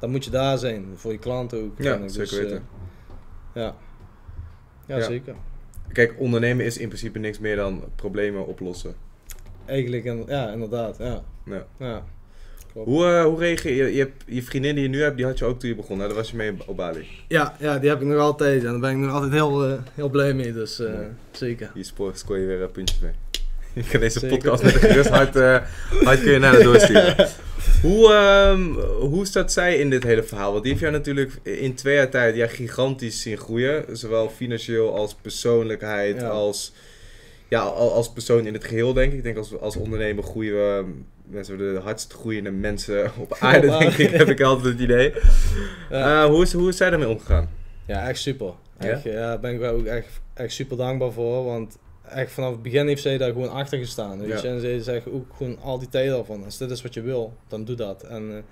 [0.00, 0.86] dan moet je daar zijn.
[0.94, 1.78] Voor je klanten ook.
[1.78, 2.62] Ja, zeker Dus, eh, weten.
[3.54, 3.74] ja.
[4.86, 5.02] Ja, Ja.
[5.02, 5.34] zeker.
[5.92, 8.94] Kijk, ondernemen is in principe niks meer dan problemen oplossen.
[9.64, 10.98] Eigenlijk, ja, inderdaad.
[10.98, 11.22] Ja.
[11.44, 11.66] Ja.
[11.78, 12.04] Ja.
[12.74, 12.88] Klopt.
[12.88, 13.92] Hoe, eh, hoe reageer je?
[13.92, 15.98] Je, hebt, je vriendin die je nu hebt, die had je ook toen je begon,
[15.98, 16.06] hè?
[16.06, 17.06] Daar was je mee op Bali.
[17.28, 19.72] Ja, ja, die heb ik nog altijd en daar ben ik nog altijd heel, eh,
[19.94, 20.92] heel blij mee, dus eh,
[21.30, 21.70] zeker.
[21.74, 23.12] Hier scoor, scoor je weer eh, puntjes mee.
[23.74, 24.36] Je kan deze Zeker.
[24.36, 25.34] podcast met een gerust hart,
[26.04, 27.28] hart kun je naar de doorsturen.
[27.82, 28.62] Hoe, ehm,
[29.00, 30.50] hoe staat zij in dit hele verhaal?
[30.50, 33.84] Want die heeft jou natuurlijk in twee jaar tijd ja, gigantisch zien groeien.
[33.96, 36.28] Zowel financieel als persoonlijkheid, Ja.
[36.28, 36.72] als,
[37.48, 39.18] ja, al- als persoon in het geheel, denk ik.
[39.18, 40.84] Ik denk als, als ondernemer groeien we
[41.24, 44.02] mensen de hardst groeiende mensen op aarde, Op denk aarde.
[44.02, 44.10] ik.
[44.10, 45.12] Heb ik altijd het idee.
[45.90, 46.22] Ja.
[46.22, 47.50] Eh, hoe, is, hoe is zij daarmee omgegaan?
[47.86, 48.52] Ja, echt super.
[48.80, 48.86] Ja?
[48.88, 49.12] Echt, ja?
[49.12, 51.44] daar ben ik wel ook echt, echt super dankbaar voor.
[51.44, 54.18] Want echt vanaf het begin heeft zij daar gewoon achter gestaan.
[54.18, 54.42] Weet Ja.
[54.42, 54.48] je?
[54.48, 57.00] En zij zegt ook gewoon al die tijd al van, als dit is wat je
[57.02, 58.02] wil, dan doe dat.
[58.02, 58.42] En eh,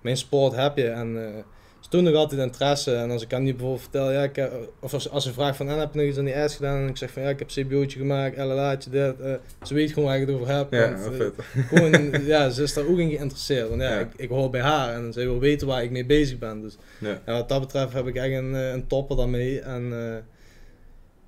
[0.00, 0.88] mijn support heb je.
[0.88, 1.42] En eh,
[1.82, 2.94] ze doen nog altijd interesse.
[2.94, 5.56] En als ik aan die bijvoorbeeld vertel, ja, ik heb, of als, als ze vraagt
[5.56, 6.82] van, en heb je nog iets aan die ijs gedaan?
[6.82, 9.20] En ik zeg van, ja, ik heb CBO'tje gemaakt, LLA'tje, dit.
[9.20, 10.72] eh, ze weet gewoon waar ik het over heb.
[10.72, 11.26] Ja, want, eh,
[11.68, 13.68] gewoon, ja, ze is daar ook in geïnteresseerd.
[13.68, 13.98] Want ja, Ja.
[14.00, 16.60] Ik, ik hoor bij haar en zij wil weten waar ik mee bezig ben.
[16.60, 17.20] Dus Ja.
[17.26, 19.60] ja, wat dat betreft heb ik echt een, eh, een topper daarmee.
[19.60, 20.16] En eh,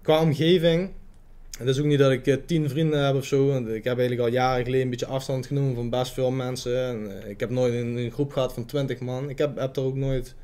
[0.03, 0.91] qua omgeving,
[1.59, 3.47] het is ook niet dat ik eh, tien vrienden heb of zo.
[3.47, 6.85] Want ik heb eigenlijk al jaren geleden een beetje afstand genomen van best veel mensen.
[6.87, 9.29] En, eh, ik heb nooit een, een groep gehad van 20 man.
[9.31, 10.35] Ik heb, heb er ook nooit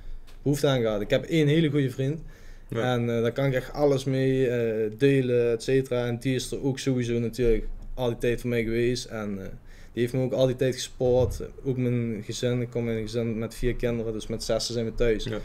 [0.42, 1.00] behoefte aan gehad.
[1.00, 2.20] Ik heb één hele goede vriend.
[2.68, 2.94] Ja.
[2.94, 6.06] En eh, daar kan ik echt alles mee eh, delen, et cetera.
[6.06, 9.04] En die is er ook sowieso natuurlijk al die tijd voor mij geweest.
[9.04, 9.44] En eh,
[9.92, 11.40] die heeft me ook al die tijd gespoord.
[11.64, 12.60] Ook mijn gezin.
[12.60, 15.24] Ik kom in een gezin met vier kinderen, dus met zes zijn we thuis.
[15.24, 15.38] Ja.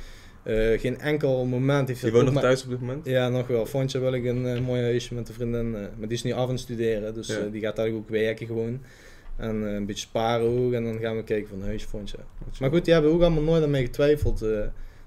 [0.77, 3.05] Geen enkel moment heeft Je woont nog maar- thuis op dit moment?
[3.05, 3.65] Ja, nog wel.
[3.65, 5.71] Vondje wil ik een mooi huisje met een vriendin.
[5.71, 7.39] maar die is nu af aan het studeren, dus Ja.
[7.51, 8.81] die gaat daar ook werken gewoon.
[9.37, 10.73] En eh, een beetje sparen ook.
[10.73, 12.17] En dan gaan we kijken van huisje, vondje.
[12.59, 14.41] Maar goed, die hebben ook allemaal nooit aan mij getwijfeld.
[14.41, 14.59] eh.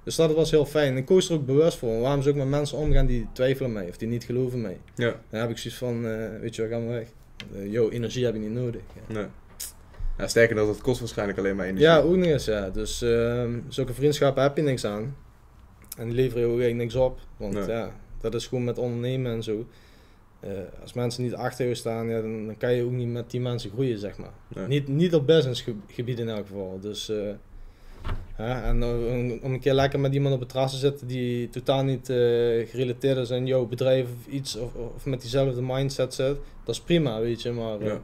[0.03, 0.97] dus dat was heel fijn.
[0.97, 2.01] Ik koos er ook bewust voor.
[2.01, 4.79] Waarom zou ik met mensen omgaan die twijfelen mij of die niet geloven mij?
[4.95, 7.09] Ja, Dan heb ik zoiets van, eh, weet je, we gaan we weg.
[7.71, 8.81] Yo, energie heb je niet nodig.
[8.95, 9.15] Ja.
[9.15, 9.27] nee.
[10.19, 11.87] Ja, sterker nog, dat kost waarschijnlijk alleen maar energie.
[11.87, 12.71] Ja, ook nog eens, ja.
[12.71, 15.17] Dus ehm, zulke vriendschappen heb je niks aan.
[15.99, 17.19] En die leveren je ook eigenlijk niks op.
[17.37, 17.69] Want Nee.
[17.69, 19.67] ja, dat is gewoon met ondernemen en zo.
[20.41, 20.51] Eh,
[20.83, 23.41] als mensen niet achter je staan, ja, dan, dan kan je ook niet met die
[23.41, 24.33] mensen groeien, zeg maar.
[24.49, 24.67] Nee.
[24.67, 26.79] Niet, niet op businessgebied in elk geval.
[26.81, 27.31] Dus, eh,
[28.39, 31.49] ja, en om- om een keer lekker met iemand op het terras te zitten die
[31.49, 32.17] totaal niet eh,
[32.69, 36.81] gerelateerd is aan jouw bedrijf of iets, of, of met diezelfde mindset zit, dat is
[36.81, 37.51] prima, weet je.
[37.53, 38.01] Maar Ja.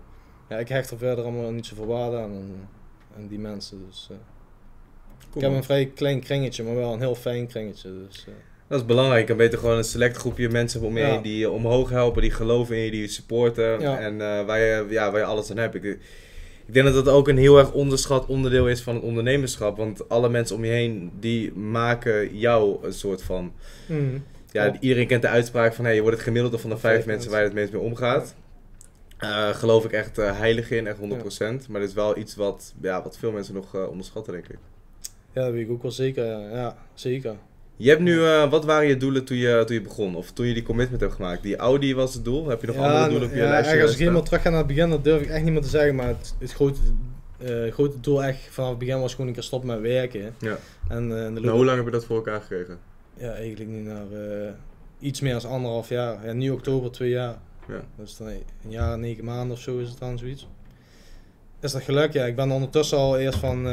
[0.49, 2.69] ja, ik hecht er verder allemaal niet zoveel waarde aan, aan,
[3.17, 3.85] aan die mensen.
[3.87, 4.17] Dus, eh,
[5.31, 7.91] Cool, ik heb een vrij klein kringetje, maar wel een heel fijn kringetje.
[8.07, 8.35] Dus, eh,
[8.69, 9.21] Dat is belangrijk.
[9.21, 11.11] Je kan beter gewoon een select groepje mensen om je Ja.
[11.11, 13.81] heen die je omhoog helpen, die geloven in je, die je supporten.
[13.81, 13.99] Ja.
[13.99, 15.75] En eh, waar, je, ja, waar je alles aan hebt.
[15.75, 15.85] Ik,
[16.67, 19.77] ik denk dat dat ook een heel erg onderschat onderdeel is van het ondernemerschap.
[19.77, 23.53] Want alle mensen om je heen, die maken jou een soort van...
[24.53, 24.77] Ja, Ja.
[24.81, 27.31] iedereen kent de uitspraak van hey, je wordt het gemiddelde van de vijf, Vijf mensen
[27.31, 28.35] waar je het meest mee omgaat.
[29.19, 31.69] Eh, geloof ik echt eh, heilig in, echt 100%.
[31.69, 34.59] Maar dit is wel iets wat, ja, wat veel mensen nog eh, onderschatten, denk ik.
[35.33, 36.25] Ja, dat weet ik ook wel zeker.
[36.27, 37.35] Ja, ja zeker.
[37.77, 40.15] Je hebt nu, eh, wat waren je doelen toen je, toen je begon?
[40.15, 41.43] Of toen je die commitment hebt gemaakt?
[41.43, 42.49] Die Audi was het doel?
[42.49, 43.83] Heb je nog andere doelen op je ja, lijstje?
[43.83, 45.69] als ik helemaal terug ga naar het begin, dat durf ik echt niet meer te
[45.69, 45.95] zeggen.
[45.95, 46.81] Maar het, het grote,
[47.39, 50.35] eh, grote doel echt vanaf het begin was gewoon een keer stoppen met werken.
[50.39, 50.59] Ja.
[50.89, 52.79] En, Nou, hoe lang heb je dat voor elkaar gekregen?
[53.17, 54.07] Ja, eigenlijk nu naar
[55.01, 56.27] iets meer dan anderhalf jaar.
[56.27, 57.39] Ja, nu oktober twee jaar.
[57.69, 57.85] Ja.
[57.97, 60.49] Dus dan een jaar en negen maanden of zo is het dan zoiets.
[61.61, 62.13] Is dat geluk?
[62.13, 63.67] Ja, ik ben ondertussen al eerst van,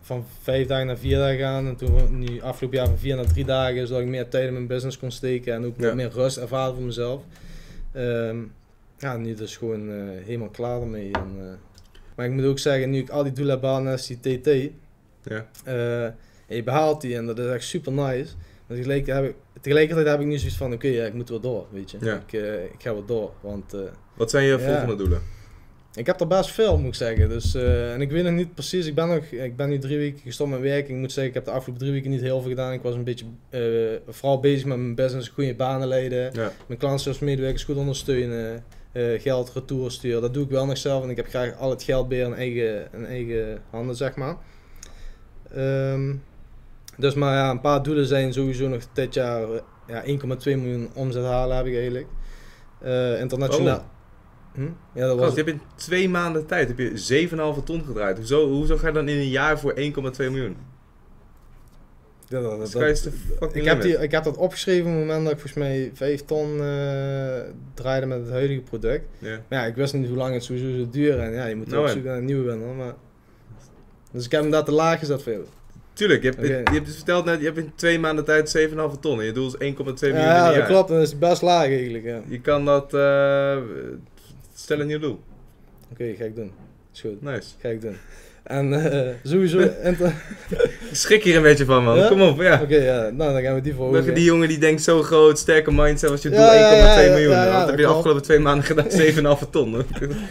[0.00, 1.66] van vijf dagen naar vier dagen gegaan.
[1.66, 4.52] En toen nu afgelopen jaar van vier naar drie dagen, zodat ik meer tijd in
[4.52, 5.94] mijn business kon steken en ook Ja.
[5.94, 7.22] meer rust ervaren voor mezelf.
[7.92, 8.36] Ehm,
[8.98, 11.10] ja, nu dus gewoon eh, helemaal klaar ermee.
[11.12, 11.44] En, eh,
[12.16, 14.70] maar ik moet ook zeggen, nu ik al die doelen heb behaald naast die TT,
[15.22, 15.46] Ja.
[15.64, 18.32] eh, en je behaalt die en dat is echt super nice.
[18.66, 21.40] Maar tegelijkertijd heb ik, tegelijkertijd heb ik nu zoiets van, oké, ja, ik moet wel
[21.40, 21.98] door, weet je.
[22.00, 22.22] Ja.
[22.26, 22.32] Ik,
[22.72, 23.74] ik ga wel door, want
[24.14, 25.20] Wat zijn je volgende doelen?
[25.98, 27.28] Ik heb er best veel, moet ik zeggen.
[27.28, 29.98] Dus, eh, en ik weet nog niet precies, ik ben, nog, ik ben nu drie
[29.98, 30.94] weken gestopt met werken.
[30.94, 32.72] Ik moet zeggen, ik heb de afgelopen drie weken niet heel veel gedaan.
[32.72, 33.60] Ik was een beetje eh,
[34.08, 36.32] vooral bezig met mijn business, goede banen leiden.
[36.32, 36.52] Ja.
[36.66, 38.64] Mijn klantenservice-medewerkers goed ondersteunen.
[38.92, 40.20] eh, geld retour sturen.
[40.20, 42.34] Dat doe ik wel nog zelf, want ik heb graag al het geld weer in
[42.34, 44.36] eigen, in eigen handen, zeg maar.
[45.54, 46.14] Ehm,
[46.96, 49.46] dus maar ja, een paar doelen zijn sowieso nog dit jaar
[49.86, 52.06] ja, 1,2 miljoen omzet halen heb ik eigenlijk.
[53.20, 53.84] Internationaal.
[54.58, 54.98] Hm?
[54.98, 58.16] Ja, dat was je hebt in twee maanden tijd heb je 7,5 ton gedraaid.
[58.16, 60.56] Hoezo, hoezo ga je dan in een jaar voor 1,2 miljoen?
[62.28, 65.22] ja, dat, dat- dat- fucking ik, heb die, ik heb dat opgeschreven op het moment
[65.24, 67.40] dat ik volgens mij 5 ton eh,
[67.74, 69.04] draaide met het huidige product.
[69.18, 69.40] Ja.
[69.48, 71.24] Maar ja, ik wist niet hoe lang het sowieso zou duren.
[71.24, 72.74] En ja, je moet Nou, op zoek naar een nieuwe winnaar.
[72.74, 72.94] Maar...
[74.12, 75.44] Dus ik heb hem daar te laag gezet jou.
[75.92, 78.74] Tuurlijk, je hebt, je hebt dus verteld net, je hebt in twee maanden tijd 7,5
[79.00, 79.18] ton.
[79.20, 80.88] En je doel is 1,2 miljoen Ja, een dat klopt.
[80.88, 82.04] Dat is best laag eigenlijk.
[82.04, 82.20] Ja.
[82.26, 83.56] Je kan dat eh
[84.60, 85.20] stellen in je doel.
[85.92, 86.52] Oké, ga ik doen.
[86.94, 87.22] Is goed.
[87.22, 87.48] Nice.
[87.60, 87.96] Ga ik doen.
[88.42, 89.58] En eh, sowieso...
[90.90, 91.96] Ik schrik hier een beetje van, man.
[91.96, 92.08] Ja?
[92.08, 92.60] Kom op, ja.
[92.62, 93.10] Oké, ja.
[93.10, 94.14] Nou, dan gaan we die verhogen.
[94.14, 97.00] Die jongen die denkt zo groot, sterke mindset, als je doel Ja, 1,2 ja, ja,
[97.00, 97.34] ja, miljoen.
[97.36, 99.36] Wat dat heb je de afgelopen twee maanden gedaan?
[99.44, 99.72] 7,5 ton.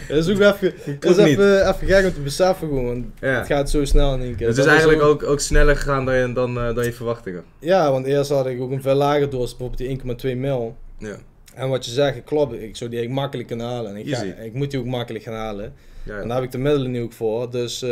[0.08, 3.12] Dat is ook even, dat is even, even gek om te beseffen gewoon.
[3.20, 4.46] Het gaat zo snel in één keer.
[4.46, 6.92] Het Dat is eigenlijk ook- ook, ook sneller gegaan dan je, dan, eh, dan je
[6.92, 7.44] verwachtingen.
[7.58, 10.76] Ja, want eerst had ik ook een veel lager doos, bijvoorbeeld die 1,2 mil.
[10.98, 11.16] Ja.
[11.58, 12.52] En wat je zegt, klopt.
[12.52, 13.90] Ik zou die makkelijk kunnen halen.
[13.90, 15.74] En ik, ga, ik moet die ook makkelijk gaan halen.
[16.04, 16.20] Ja.
[16.20, 17.50] En daar heb ik de middelen nu ook voor.
[17.50, 17.90] Dus eh,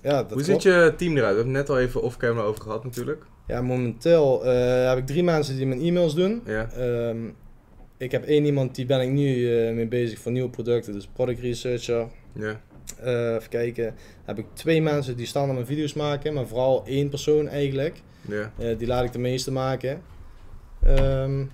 [0.00, 0.46] ja, dat Hoe klopt.
[0.46, 1.30] ziet je team eruit?
[1.30, 3.24] We hebben het net al even off-camera over gehad natuurlijk.
[3.46, 6.42] Ja, momenteel eh, heb ik drie mensen die mijn e-mails doen.
[6.46, 6.70] Ja.
[6.70, 7.18] Ehm,
[7.96, 11.08] ik heb één iemand die ben ik nu eh, mee bezig voor nieuwe producten, dus
[11.12, 12.06] product researcher.
[12.32, 12.60] Ja.
[13.36, 13.84] Even kijken.
[13.84, 17.48] Dan heb ik twee mensen die staan aan mijn video's maken, maar vooral één persoon
[17.48, 18.02] eigenlijk.
[18.20, 18.52] Ja.
[18.78, 20.02] Die laat ik de meeste maken.
[20.82, 21.44] Ehm,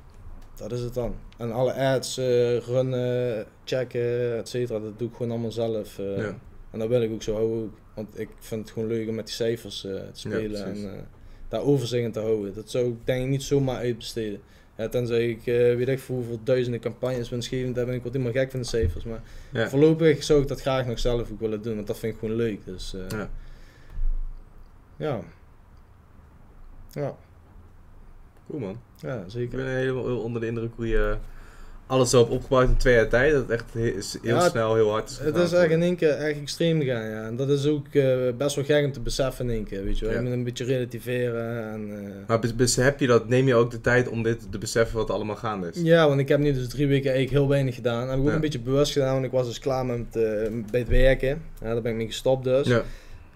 [0.57, 1.15] dat is het dan.
[1.39, 5.99] En alle ads eh, runnen, checken, et cetera, dat doe ik gewoon allemaal zelf.
[5.99, 6.17] eh.
[6.17, 6.39] Ja.
[6.71, 7.71] En dat wil ik ook zo houden.
[7.95, 10.85] Want ik vind het gewoon leuk om met die cijfers eh, te spelen precies.
[10.85, 11.07] en
[11.49, 12.55] daar overzicht in te houden.
[12.55, 14.41] Dat zou ik denk ik niet zomaar uitbesteden.
[14.77, 18.35] Ja, tenzij ik weet ik voor hoeveel duizenden campagnes winstgevend heb en ik word helemaal
[18.35, 19.05] gek van de cijfers.
[19.05, 19.23] Maar
[19.53, 19.69] Ja.
[19.69, 22.35] voorlopig zou ik dat graag nog zelf ook willen doen, want dat vind ik gewoon
[22.37, 22.65] leuk.
[22.65, 22.95] Dus
[24.97, 25.21] Ja.
[26.93, 27.17] ja.
[28.49, 28.79] Cool man.
[29.01, 29.57] ja, Ik zeker.
[29.57, 31.15] ben helemaal onder de indruk hoe je
[31.87, 33.33] alles zo hebt opgebouwd in twee jaar tijd.
[33.33, 36.11] Dat het echt heel Ja, snel, heel hard is Het is echt in één keer
[36.11, 37.27] echt extreem gegaan, ja.
[37.27, 39.99] En dat is ook eh, best wel gek om te beseffen in één keer, weet
[39.99, 40.15] je wel.
[40.15, 40.21] Ja.
[40.21, 41.91] Je moet een beetje relativeren en...
[42.07, 44.97] eh, Maar bes- besef je dat, neem je ook de tijd om dit te beseffen
[44.97, 45.81] wat er allemaal gaande is?
[45.83, 48.01] Ja, want ik heb nu dus drie weken eigenlijk heel weinig gedaan.
[48.01, 48.35] Dat heb ik ook Ja.
[48.35, 50.23] een beetje bewust gedaan, want ik was dus klaar met, eh,
[50.71, 51.43] bij het werken.
[51.61, 52.67] Ja, daar ben ik mee gestopt dus.
[52.67, 52.83] Ja.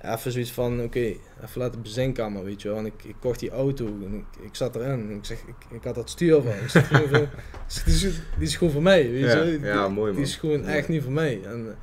[0.05, 1.19] Even zoiets van, oké, even
[1.55, 2.79] laten bezinken allemaal, weet je wel.
[2.79, 5.77] En ik, ik kocht die auto en ik, ik zat erin en ik zeg, ik,
[5.77, 6.51] ik had dat stuur van.
[6.53, 7.01] Ik zeg, van,
[7.85, 9.45] die, is, die is gewoon voor mij, weet je Ja, wel.
[9.45, 10.15] Die- ja, mooi, man.
[10.23, 11.41] Die is gewoon echt niet voor mij.
[11.45, 11.75] En eh,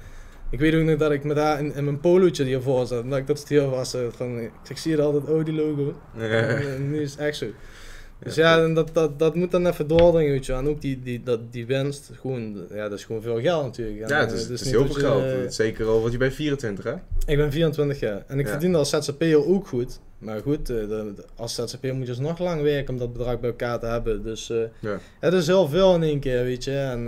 [0.49, 3.03] ik weet ook nog dat ik met haar in, in mijn polootje die ervoor zat,
[3.03, 5.93] en dat ik dat stuur was, eh, van, ik zeg, zie je altijd Audi logo?
[6.17, 6.21] Ja.
[6.23, 7.45] En, eh, nu is het echt zo.
[8.23, 10.53] Dus Ja, ja, en dat, dat, dat moet dan even doordringen, weet je.
[10.53, 13.99] En ook die, die, dat, die winst, gewoon, ja, dat is gewoon veel geld natuurlijk.
[14.01, 15.53] En, Ja, het eh, is, het is heel veel geld.
[15.53, 16.93] Zeker al, want je bent 24 hè?
[17.25, 18.51] ik ben 24 jaar en ik Ja.
[18.51, 19.99] verdien als ZZP'er ook goed.
[20.17, 23.13] Maar goed, eh, de- de- als ZZP'er moet je dus nog lang werken om dat
[23.13, 24.23] bedrag bij elkaar te hebben.
[24.23, 24.99] Dus eh, Ja.
[25.19, 26.71] het is heel veel in één keer, weet je.
[26.77, 27.07] En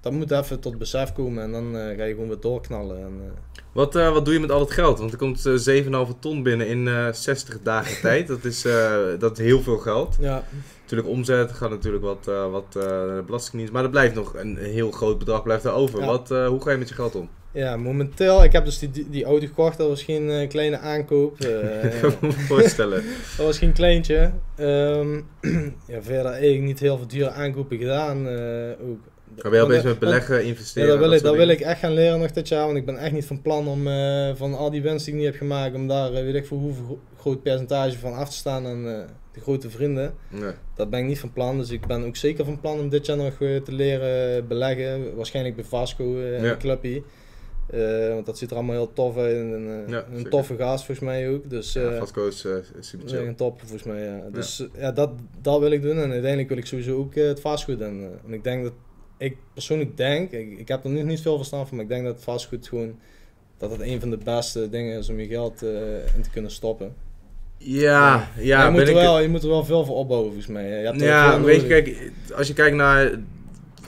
[0.00, 2.98] dat moet even tot besef komen en dan eh, ga je gewoon weer doorknallen.
[2.98, 4.98] En, eh, Wat, eh, wat doe je met al het geld?
[4.98, 8.26] Want er komt eh 7,5 ton binnen in eh 60 dagen tijd.
[8.26, 8.66] Dat is,
[9.18, 10.16] dat is heel veel geld.
[10.20, 10.44] ja,
[10.80, 13.72] Natuurlijk omzet gaat natuurlijk wat, wat de belastingdienst.
[13.72, 16.00] Maar er blijft nog een heel groot bedrag blijft er over.
[16.00, 16.06] Ja.
[16.06, 17.28] Wat, hoe ga je met je geld om?
[17.52, 21.38] ja, momenteel, ik heb dus die, die, auto gekocht, dat was geen kleine aankoop.
[21.84, 23.02] Ik kan me voorstellen.
[23.36, 24.32] Dat was geen kleintje.
[24.56, 25.20] Ehm,
[25.92, 28.28] ja, verder eigenlijk niet heel veel dure aankopen gedaan.
[28.78, 29.00] ook.
[29.42, 30.88] Ben je al bezig met beleggen, investeren?
[30.88, 32.64] Ja, dat wil, ik, dat wil ik echt gaan leren nog dit jaar.
[32.66, 35.20] Want ik ben echt niet van plan om eh, van al die winst die ik
[35.20, 38.28] niet heb gemaakt, om daar eh, weet ik voor hoeveel gro- groot percentage van af
[38.30, 38.98] te staan aan eh,
[39.32, 40.14] de grote vrienden.
[40.28, 40.52] Nee.
[40.74, 41.58] Dat ben ik niet van plan.
[41.58, 45.16] Dus ik ben ook zeker van plan om dit jaar nog te leren beleggen.
[45.16, 46.36] Waarschijnlijk bij Vasco Ja.
[46.50, 47.02] en Clubby.
[47.70, 49.36] Eh, want dat ziet er allemaal heel tof uit.
[49.36, 51.50] En, Ja, een toffe gast volgens mij ook.
[51.50, 52.46] Dus, Ja, Vasco is
[52.80, 53.26] super chill.
[53.26, 54.20] een top volgens mij, ja.
[54.32, 55.10] Dus ja, dat,
[55.42, 55.98] dat wil ik doen.
[55.98, 57.80] En uiteindelijk wil ik sowieso ook het vastgoed.
[57.80, 58.72] En, eh, en ik denk dat,
[59.20, 62.04] ik persoonlijk denk, ik, ik heb er nu niet veel verstand van, maar ik denk
[62.04, 62.98] dat vastgoed gewoon,
[63.58, 66.50] dat het een van de beste dingen is om je geld eh, in te kunnen
[66.50, 66.94] stoppen.
[67.56, 68.94] Ja, ja, je, moet er ik...
[68.94, 70.68] wel, je moet er wel veel voor opbouwen volgens mij.
[70.68, 73.18] Je hebt Ja, weet je, kijk, als je kijkt naar,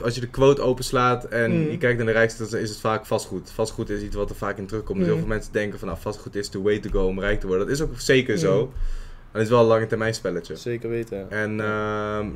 [0.01, 1.71] als je de quote openslaat en Mm.
[1.71, 3.51] je kijkt naar de rijkste, dan is het vaak vastgoed.
[3.51, 4.99] Vastgoed is iets wat er vaak in terugkomt.
[4.99, 7.39] Dus heel veel mensen denken van, nou, vastgoed is the way to go om rijk
[7.39, 7.67] te worden.
[7.67, 8.65] Dat is ook zeker zo.
[8.65, 8.71] Mm.
[9.31, 10.55] Maar het is wel een lange termijn spelletje.
[10.55, 11.31] Zeker weten.
[11.31, 12.27] En, ehm,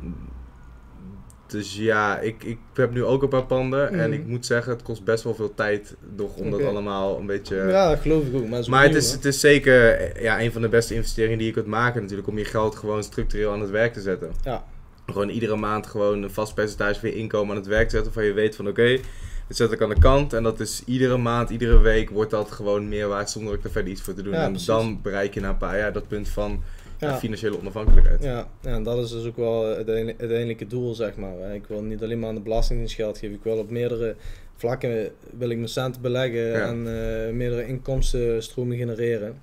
[1.50, 4.12] dus ja, ik, ik heb nu ook een paar panden en Mm.
[4.12, 7.56] ik moet zeggen, het kost best wel veel tijd nog om dat allemaal een beetje...
[7.56, 8.40] ja, dat geloof ik ook.
[8.48, 11.38] Maar, het is Maar het is, het is zeker ja, een van de beste investeringen
[11.38, 12.28] die je kunt maken natuurlijk.
[12.28, 14.30] Om je geld gewoon structureel aan het werk te zetten.
[14.44, 14.64] Ja.
[15.06, 18.04] Gewoon iedere maand gewoon een vast percentage van je inkomen aan het werk zetten.
[18.04, 18.82] Waarvan je weet van oké,
[19.48, 20.32] dit zet ik aan de kant.
[20.32, 23.70] En dat is iedere maand, iedere week wordt dat gewoon meer waard zonder ik er
[23.70, 24.32] verder iets voor te doen.
[24.32, 24.66] Ja, en precies.
[24.66, 26.62] dan bereik je na een paar jaar dat punt van
[26.98, 28.22] ja, financiële onafhankelijkheid.
[28.22, 31.54] Ja, ja, en dat is dus ook wel het uiteindelijke doel, zeg maar.
[31.54, 33.36] Ik wil niet alleen maar aan de belastingdienst geld geven.
[33.36, 34.14] Ik wil op meerdere
[34.56, 36.66] vlakken wil ik mijn centen beleggen Ja.
[36.66, 39.40] en eh, meerdere inkomstenstromen genereren.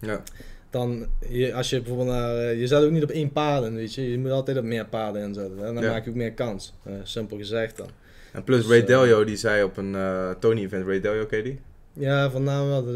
[0.00, 0.22] Ja.
[0.70, 3.74] Dan, je, als je bijvoorbeeld naar, eh, je zet ook niet op één paard in,
[3.74, 4.10] weet je.
[4.10, 5.64] Je moet altijd op meer paarden inzetten.
[5.64, 5.90] En dan Ja.
[5.90, 6.74] maak je ook meer kans.
[7.02, 7.88] Simpel gezegd dan.
[8.32, 9.96] En plus Dus, Ray eh, Dalio, die zei op een
[10.38, 11.58] Tony-event, Ray Dalio, ken je die?
[11.98, 12.86] Ja, van naam wel.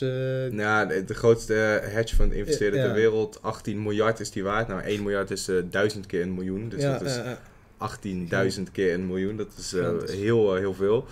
[0.00, 2.86] eh, Ja, de, de grootste hedge fund investeerder Ja.
[2.86, 3.38] ter wereld.
[3.42, 4.68] 18 miljard is die waard.
[4.68, 6.68] Nou, 1 miljard is eh, duizend keer een miljoen.
[6.68, 9.36] Dus ja, dat is eh, eh, 18.000 keer een miljoen.
[9.36, 11.04] Dat is eh, heel, eh, heel veel.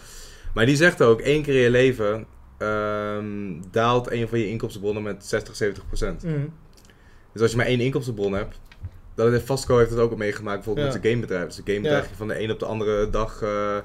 [0.54, 2.26] Maar die zegt ook, één keer in je leven
[2.58, 6.22] ehm, daalt een van je inkomstenbronnen met 60, 70 procent.
[6.22, 6.46] mhm.
[7.32, 8.60] Dus als je maar één inkomstenbron hebt,
[9.14, 10.92] dat heeft Fastco heeft het ook al meegemaakt, bijvoorbeeld Ja.
[10.92, 11.46] met zijn gamebedrijf.
[11.48, 13.76] Dus een gamebedrijf van de een op de andere dag eh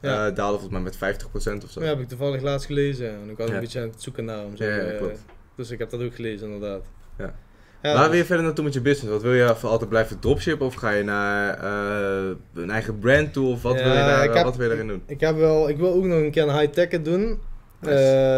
[0.00, 0.26] Ja.
[0.28, 1.80] eh, daalde volgens mij met 50 procent of zo.
[1.80, 3.08] Ja, heb ik toevallig laatst gelezen.
[3.10, 3.54] En ik was Ja.
[3.54, 4.56] een beetje aan het zoeken naar hem.
[4.56, 5.24] Zo, Ja, ja, eh, klopt.
[5.56, 6.82] Dus ik heb dat ook gelezen, inderdaad.
[7.18, 7.34] Ja.
[7.82, 9.12] Ja, Waar dus- wil je verder naartoe met je business?
[9.12, 10.66] Wat wil je voor altijd blijven dropshippen?
[10.66, 13.48] Of ga je naar eh, een eigen brand toe?
[13.48, 15.02] Of wat, Ja, wil, je daar, heb- wat wil je daarin doen?
[15.06, 17.40] Ik, heb wel, ik wil ook nog een keer een high-tech doen.
[17.80, 17.94] Nice.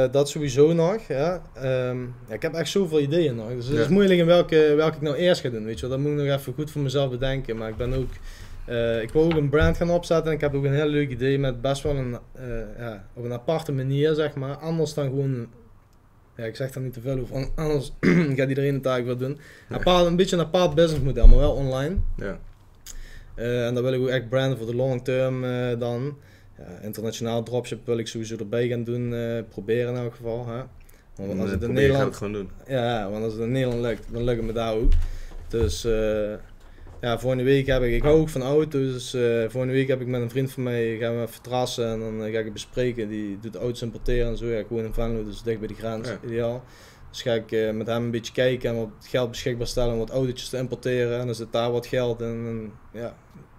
[0.06, 0.96] Eh, dat sowieso nog.
[1.08, 1.42] Ja.
[1.54, 3.48] Ehm, ja, ik heb echt zoveel ideeën nog.
[3.48, 3.82] Dus het Ja.
[3.82, 5.64] is moeilijk in welke, welke ik nou eerst ga doen.
[5.64, 5.96] Weet je wel.
[5.96, 7.56] Dat moet ik nog even goed voor mezelf bedenken.
[7.56, 8.08] Maar ik ben ook.
[8.64, 10.26] Eh, ik wil ook een brand gaan opzetten.
[10.26, 13.24] En ik heb ook een heel leuk idee met best wel een, eh, ja, op
[13.24, 14.56] een aparte manier, zeg maar.
[14.56, 15.46] Anders dan gewoon.
[16.36, 17.48] Ja, ik zeg daar niet te veel over.
[17.54, 17.92] Anders
[18.36, 19.38] gaat iedereen het taak wel doen.
[19.68, 19.76] Ja.
[19.76, 21.96] Apart, een beetje een apart businessmodel, maar wel online.
[22.16, 22.38] Ja.
[23.34, 25.40] Eh, en dan wil ik ook echt branden voor de long term
[25.78, 26.18] dan.
[26.58, 29.14] Ja, internationaal dropship wil ik sowieso erbij gaan doen,
[29.48, 30.46] proberen in elk geval.
[30.46, 30.62] Hè.
[31.16, 32.50] Want als het in Nederland, het gewoon doen.
[32.66, 34.92] ja, want als het in Nederland lukt, dan lukt het me daar ook.
[35.48, 35.86] Dus
[37.02, 40.00] ja, volgende week heb ik, ik hou ook van auto's, dus eh, volgende week heb
[40.00, 42.44] ik met een vriend van mij, gaan we even terrassen en dan eh, ga ik
[42.44, 43.08] het bespreken.
[43.08, 46.08] Die doet auto's importeren en zo, ja, gewoon in Venlo, dus dicht bij de grens,
[46.08, 46.18] Ja.
[46.24, 46.64] ideaal.
[47.10, 49.98] Dus ga ik eh, met hem een beetje kijken en wat geld beschikbaar stellen om
[49.98, 51.18] wat autootjes te importeren.
[51.20, 52.26] En dan zit daar wat geld in.
[52.26, 53.16] En, ja,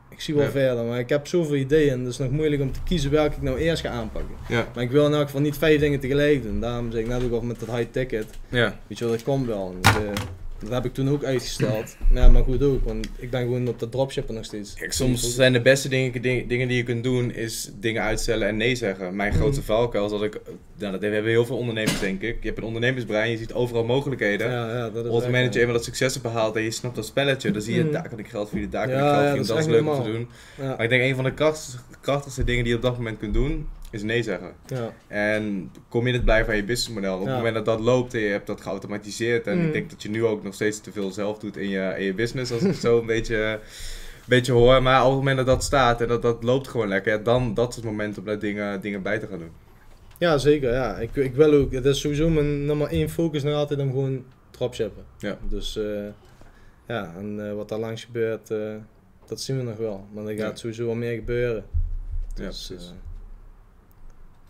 [0.10, 0.50] ik zie wel Ja.
[0.52, 3.36] verder, maar ik heb zoveel ideeën en het is nog moeilijk om te kiezen welke
[3.36, 4.36] ik nou eerst ga aanpakken.
[4.50, 4.68] Ja.
[4.76, 6.60] Maar ik wil in elk geval niet vijf dingen tegelijk doen.
[6.60, 8.26] Daarom zeg ik net ook al met dat high ticket.
[8.50, 8.80] Ja.
[8.88, 9.76] Weet je wel, dat komt wel.
[9.82, 9.92] Dus,
[10.64, 11.96] dat heb ik toen ook uitgesteld.
[12.14, 14.74] Ja, maar goed ook, want ik ben gewoon op dat dropshippen nog steeds.
[14.74, 18.48] Kijk, soms zijn de beste dingen, dingen, dingen die je kunt doen, is dingen uitstellen
[18.48, 19.16] en nee zeggen.
[19.16, 19.72] Mijn grootste Mhm.
[19.72, 20.42] valkuil is dat ik,
[20.78, 22.38] nou, dat hebben heel veel ondernemers denk ik.
[22.42, 24.50] Je hebt een ondernemersbrein, je ziet overal mogelijkheden.
[24.52, 27.52] Ja, ja, dat is eh, eenmaal dat succes hebt behaald en je snapt dat spelletje,
[27.52, 27.92] dan zie je, Mhm.
[27.92, 30.04] daar kan ik geld verdienen, daar kan ik geld verdienen, dat dat, is leuk om
[30.04, 30.28] te doen.
[30.68, 31.34] Maar ik denk een van de
[32.02, 34.54] krachtigste dingen die je op dat moment kunt doen, is nee zeggen.
[34.66, 37.14] ja, En kom in het blijven aan je businessmodel.
[37.14, 37.36] Op het Ja.
[37.36, 39.48] moment dat dat loopt en je hebt dat geautomatiseerd.
[39.48, 41.94] En ik denk dat je nu ook nog steeds te veel zelf doet in je,
[41.98, 42.52] in je business.
[42.52, 43.60] Als ik het zo een beetje,
[44.28, 44.82] beetje hoor.
[44.84, 47.24] Maar op het moment dat dat staat en dat dat loopt gewoon lekker.
[47.24, 49.52] Dan dat is het moment om daar dingen, dingen bij te gaan doen.
[50.18, 50.74] ja, zeker.
[50.74, 50.98] Ja.
[50.98, 54.24] Ik, ik wil ook, het is sowieso mijn nummer één focus nog altijd om gewoon
[54.52, 55.04] dropshippen.
[55.18, 55.38] Ja.
[55.50, 56.06] Dus eh,
[56.88, 58.76] ja, en eh, wat daar langs gebeurt, eh,
[59.26, 60.08] dat zien we nog wel.
[60.14, 60.56] Maar er gaat Ja.
[60.56, 61.64] sowieso wel meer gebeuren.
[62.36, 62.94] Ja, Dus, precies.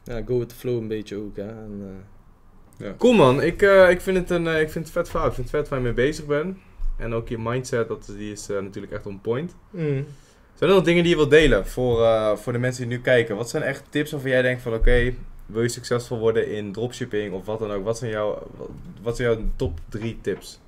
[0.04, 1.36] Ja, go with the flow een beetje ook.
[1.36, 1.48] Hè.
[1.48, 2.94] En, eh, Ja.
[2.98, 5.28] Cool man, ik, eh, ik, vind het een, eh, ik vind het vet verhaal.
[5.28, 6.58] Ik vind het vet waar je mee bezig bent.
[6.98, 9.56] En ook je mindset, dat, die is eh, natuurlijk echt on point.
[9.70, 10.06] mm.
[10.54, 13.04] Zijn er nog dingen die je wilt delen voor, eh, voor de mensen die nu
[13.04, 13.36] kijken?
[13.36, 15.14] Wat zijn echt tips waarvan jij denkt van oké,
[15.46, 17.84] wil je succesvol worden in dropshipping of wat dan ook?
[17.84, 18.48] Wat zijn jouw,
[19.02, 20.60] wat zijn jouw top drie tips?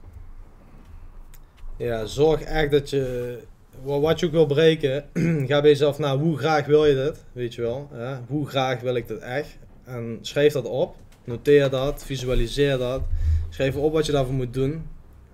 [1.77, 3.37] Ja, zorg echt dat je,
[3.83, 5.05] wat je ook wil bereiken,
[5.49, 7.89] ga bij jezelf na, hoe graag wil je dit, weet je wel.
[7.93, 8.15] Hè?
[8.27, 9.57] Hoe graag wil ik dit echt?
[9.83, 13.01] En schrijf dat op, noteer dat, visualiseer dat,
[13.49, 14.83] schrijf op wat je daarvoor moet doen.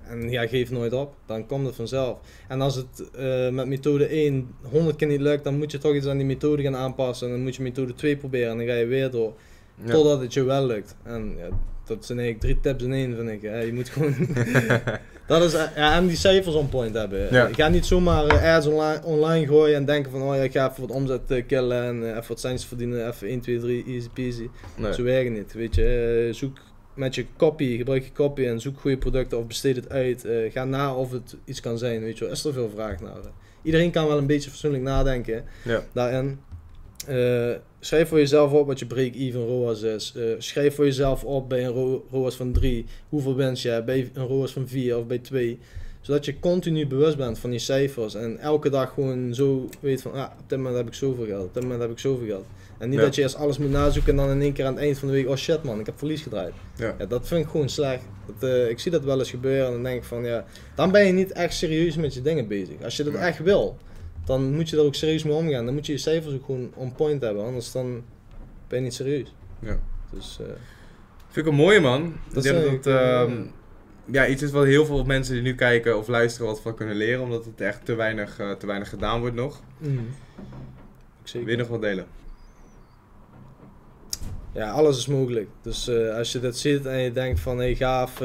[0.08, 2.20] En ja, geef nooit op, dan komt het vanzelf.
[2.48, 5.96] En als het eh, met methode 1 100 keer niet lukt, dan moet je toch
[5.96, 7.28] iets aan die methode gaan aanpassen.
[7.28, 9.34] En dan moet je methode 2 proberen en dan ga je weer door.
[9.86, 9.92] Ja.
[9.92, 10.96] Totdat het je wel lukt.
[11.04, 11.48] En ja,
[11.86, 13.42] dat zijn eigenlijk drie tips in één, vind ik.
[13.42, 13.60] hè.
[13.60, 14.16] Je moet gewoon...
[15.40, 17.28] dat is, eh, ja, en die cijfers on point hebben.
[17.32, 17.48] Ja.
[17.48, 20.22] Je gaat niet zomaar eh, ads online, online gooien en denken van...
[20.22, 23.08] Oh ja, ik ga even wat omzet eh, killen en even wat centjes verdienen.
[23.08, 24.50] Even 1, 2, 3, easy peasy.
[24.78, 24.94] Nee.
[24.94, 26.30] Zo werkt niet, weet je.
[26.32, 26.58] Zoek
[26.94, 30.26] met je copy, gebruik je copy en zoek goede producten of besteed het uit.
[30.52, 32.34] Ga na of het iets kan zijn, weet je wel.
[32.34, 33.14] Is er veel vraag naar.
[33.64, 35.84] Iedereen kan wel een beetje fatsoenlijk nadenken Ja.
[35.94, 36.40] daarin.
[37.08, 37.50] Eh,
[37.80, 40.14] schrijf voor jezelf op wat je break-even ROAS is.
[40.18, 42.86] Eh, schrijf voor jezelf op bij een ro- ROAS van 3.
[43.10, 45.60] Hoeveel winst je hebt bij een ROAS van 4 of bij 2.
[46.02, 48.16] Zodat je continu bewust bent van die cijfers.
[48.16, 51.46] En elke dag gewoon zo weet van, ah, op dit moment heb ik zoveel geld.
[51.46, 52.46] Op dit moment heb ik zoveel geld.
[52.78, 53.06] En niet Ja.
[53.06, 55.08] dat je eerst alles moet nazoeken en dan in één keer aan het eind van
[55.08, 56.54] de week, oh shit man, ik heb verlies gedraaid.
[56.76, 56.96] Ja.
[57.00, 58.04] Ja, dat vind ik gewoon slecht.
[58.40, 60.46] Dat, eh, ik zie dat wel eens gebeuren en dan denk ik van, ja,
[60.76, 62.76] dan ben je niet echt serieus met je dingen bezig.
[62.84, 63.20] Als je dat Ja.
[63.28, 63.78] echt wil,
[64.26, 65.66] dan moet je er ook serieus mee omgaan.
[65.66, 68.04] Dan moet je je cijfers ook gewoon on point hebben, anders dan
[68.68, 69.34] ben je niet serieus.
[69.60, 69.80] Ja.
[70.12, 70.46] Dus, eh,
[71.30, 72.14] Vind ik een mooie man.
[72.34, 73.44] Dat ik denk dat ik, eh, ehm,
[74.06, 76.96] ja, iets is wat heel veel mensen die nu kijken of luisteren wat van kunnen
[76.96, 77.22] leren.
[77.22, 79.62] Omdat het echt te weinig, eh, te weinig gedaan wordt nog.
[79.78, 80.00] Mhm.
[81.32, 82.06] Wil je nog wat delen?
[84.54, 85.50] Ja, alles is mogelijk.
[85.62, 88.22] Dus als je dit ziet en je denkt van, hé hey, gaaf,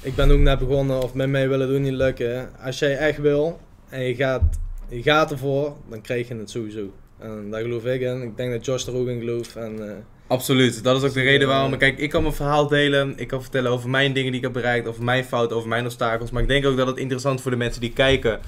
[0.00, 2.50] ik ben ook net begonnen of met mij willen doen niet lukken.
[2.60, 4.42] Als jij echt wil en je gaat,
[4.88, 6.92] je gaat ervoor, dan krijg je het sowieso.
[7.18, 8.22] En daar geloof ik in.
[8.22, 9.56] Ik denk dat Josh er ook in gelooft.
[9.56, 11.76] En, eh, Absoluut, dat is ook de Dus, reden eh, waarom.
[11.78, 13.12] Kijk, ik kan mijn verhaal delen.
[13.16, 15.84] Ik kan vertellen over mijn dingen die ik heb bereikt, over mijn fouten, over mijn
[15.84, 16.30] obstakels.
[16.30, 18.40] Maar ik denk ook dat het interessant voor de mensen die kijken.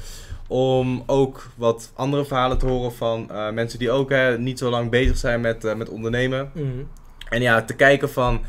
[0.47, 4.71] Om ook wat andere verhalen te horen van eh, mensen die ook hè, niet zo
[4.71, 6.51] lang bezig zijn met, met ondernemen.
[6.55, 6.67] mhm.
[7.29, 8.41] En ja, te kijken van.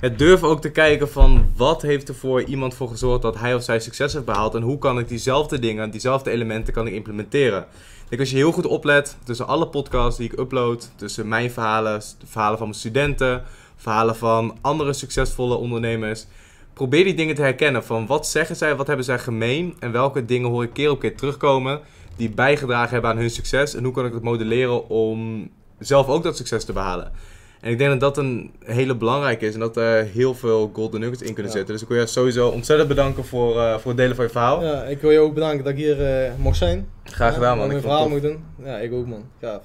[0.00, 3.54] Het durf ook te kijken van wat heeft er voor iemand voor gezorgd dat hij
[3.54, 4.54] of zij succes heeft behaald.
[4.54, 7.66] En hoe kan ik diezelfde dingen, diezelfde elementen kan ik implementeren.
[8.08, 12.02] Ik als je heel goed oplet tussen alle podcasts die ik upload, tussen mijn verhalen,
[12.24, 13.42] verhalen van mijn studenten,
[13.76, 16.26] verhalen van andere succesvolle ondernemers.
[16.72, 20.24] Probeer die dingen te herkennen van wat zeggen zij, wat hebben zij gemeen en welke
[20.24, 21.80] dingen hoor ik keer op keer terugkomen
[22.16, 23.74] die bijgedragen hebben aan hun succes.
[23.74, 27.12] En hoe kan ik het modelleren om zelf ook dat succes te behalen.
[27.60, 31.00] En ik denk dat dat een hele belangrijke is en dat er heel veel golden
[31.00, 31.56] nuggets in kunnen Ja.
[31.56, 31.74] zitten.
[31.74, 34.64] Dus ik wil je sowieso ontzettend bedanken voor, eh, voor het delen van je verhaal.
[34.64, 36.88] Ja, ik wil je ook bedanken dat ik hier eh, mocht zijn.
[37.04, 37.68] Graag gedaan Ja, man.
[37.68, 38.10] dat Ik mijn verhaal tof.
[38.12, 38.38] moet doen.
[38.64, 39.24] Ja, ik ook man.
[39.40, 39.62] Gaaf.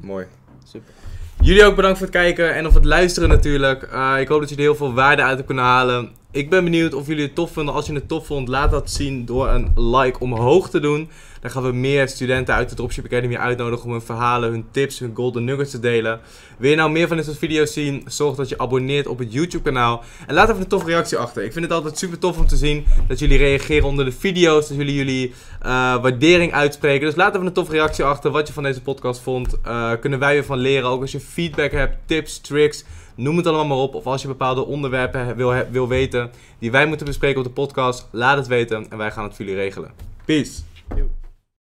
[0.00, 0.26] Mooi.
[0.64, 0.92] Super.
[1.40, 3.82] Jullie ook bedankt voor het kijken en of het luisteren natuurlijk.
[3.82, 6.10] Eh, ik hoop dat jullie heel veel waarde uit hebben kunnen halen.
[6.30, 7.74] Ik ben benieuwd of jullie het tof vinden.
[7.74, 11.08] Als je het tof vond, laat dat zien door een like omhoog te doen.
[11.44, 14.98] Dan gaan we meer studenten uit de Dropship Academy uitnodigen om hun verhalen, hun tips,
[14.98, 16.20] hun golden nuggets te delen.
[16.58, 18.02] Wil je nou meer van dit soort video's zien?
[18.06, 20.02] Zorg dat je abonneert op het YouTube kanaal.
[20.26, 21.44] En laat even een toffe reactie achter.
[21.44, 24.68] Ik vind het altijd super tof om te zien dat jullie reageren onder de video's.
[24.68, 25.70] Dat jullie jullie eh,
[26.02, 27.06] waardering uitspreken.
[27.06, 29.60] Dus laat even een toffe reactie achter wat je van deze podcast vond.
[29.62, 30.88] Eh, kunnen wij weer van leren.
[30.88, 32.84] Ook als je feedback hebt, tips, tricks.
[33.14, 33.94] Noem het allemaal maar op.
[33.94, 38.08] Of als je bepaalde onderwerpen wil, wil weten die wij moeten bespreken op de podcast.
[38.10, 39.90] Laat het weten en wij gaan het voor jullie regelen.
[40.24, 40.52] Peace.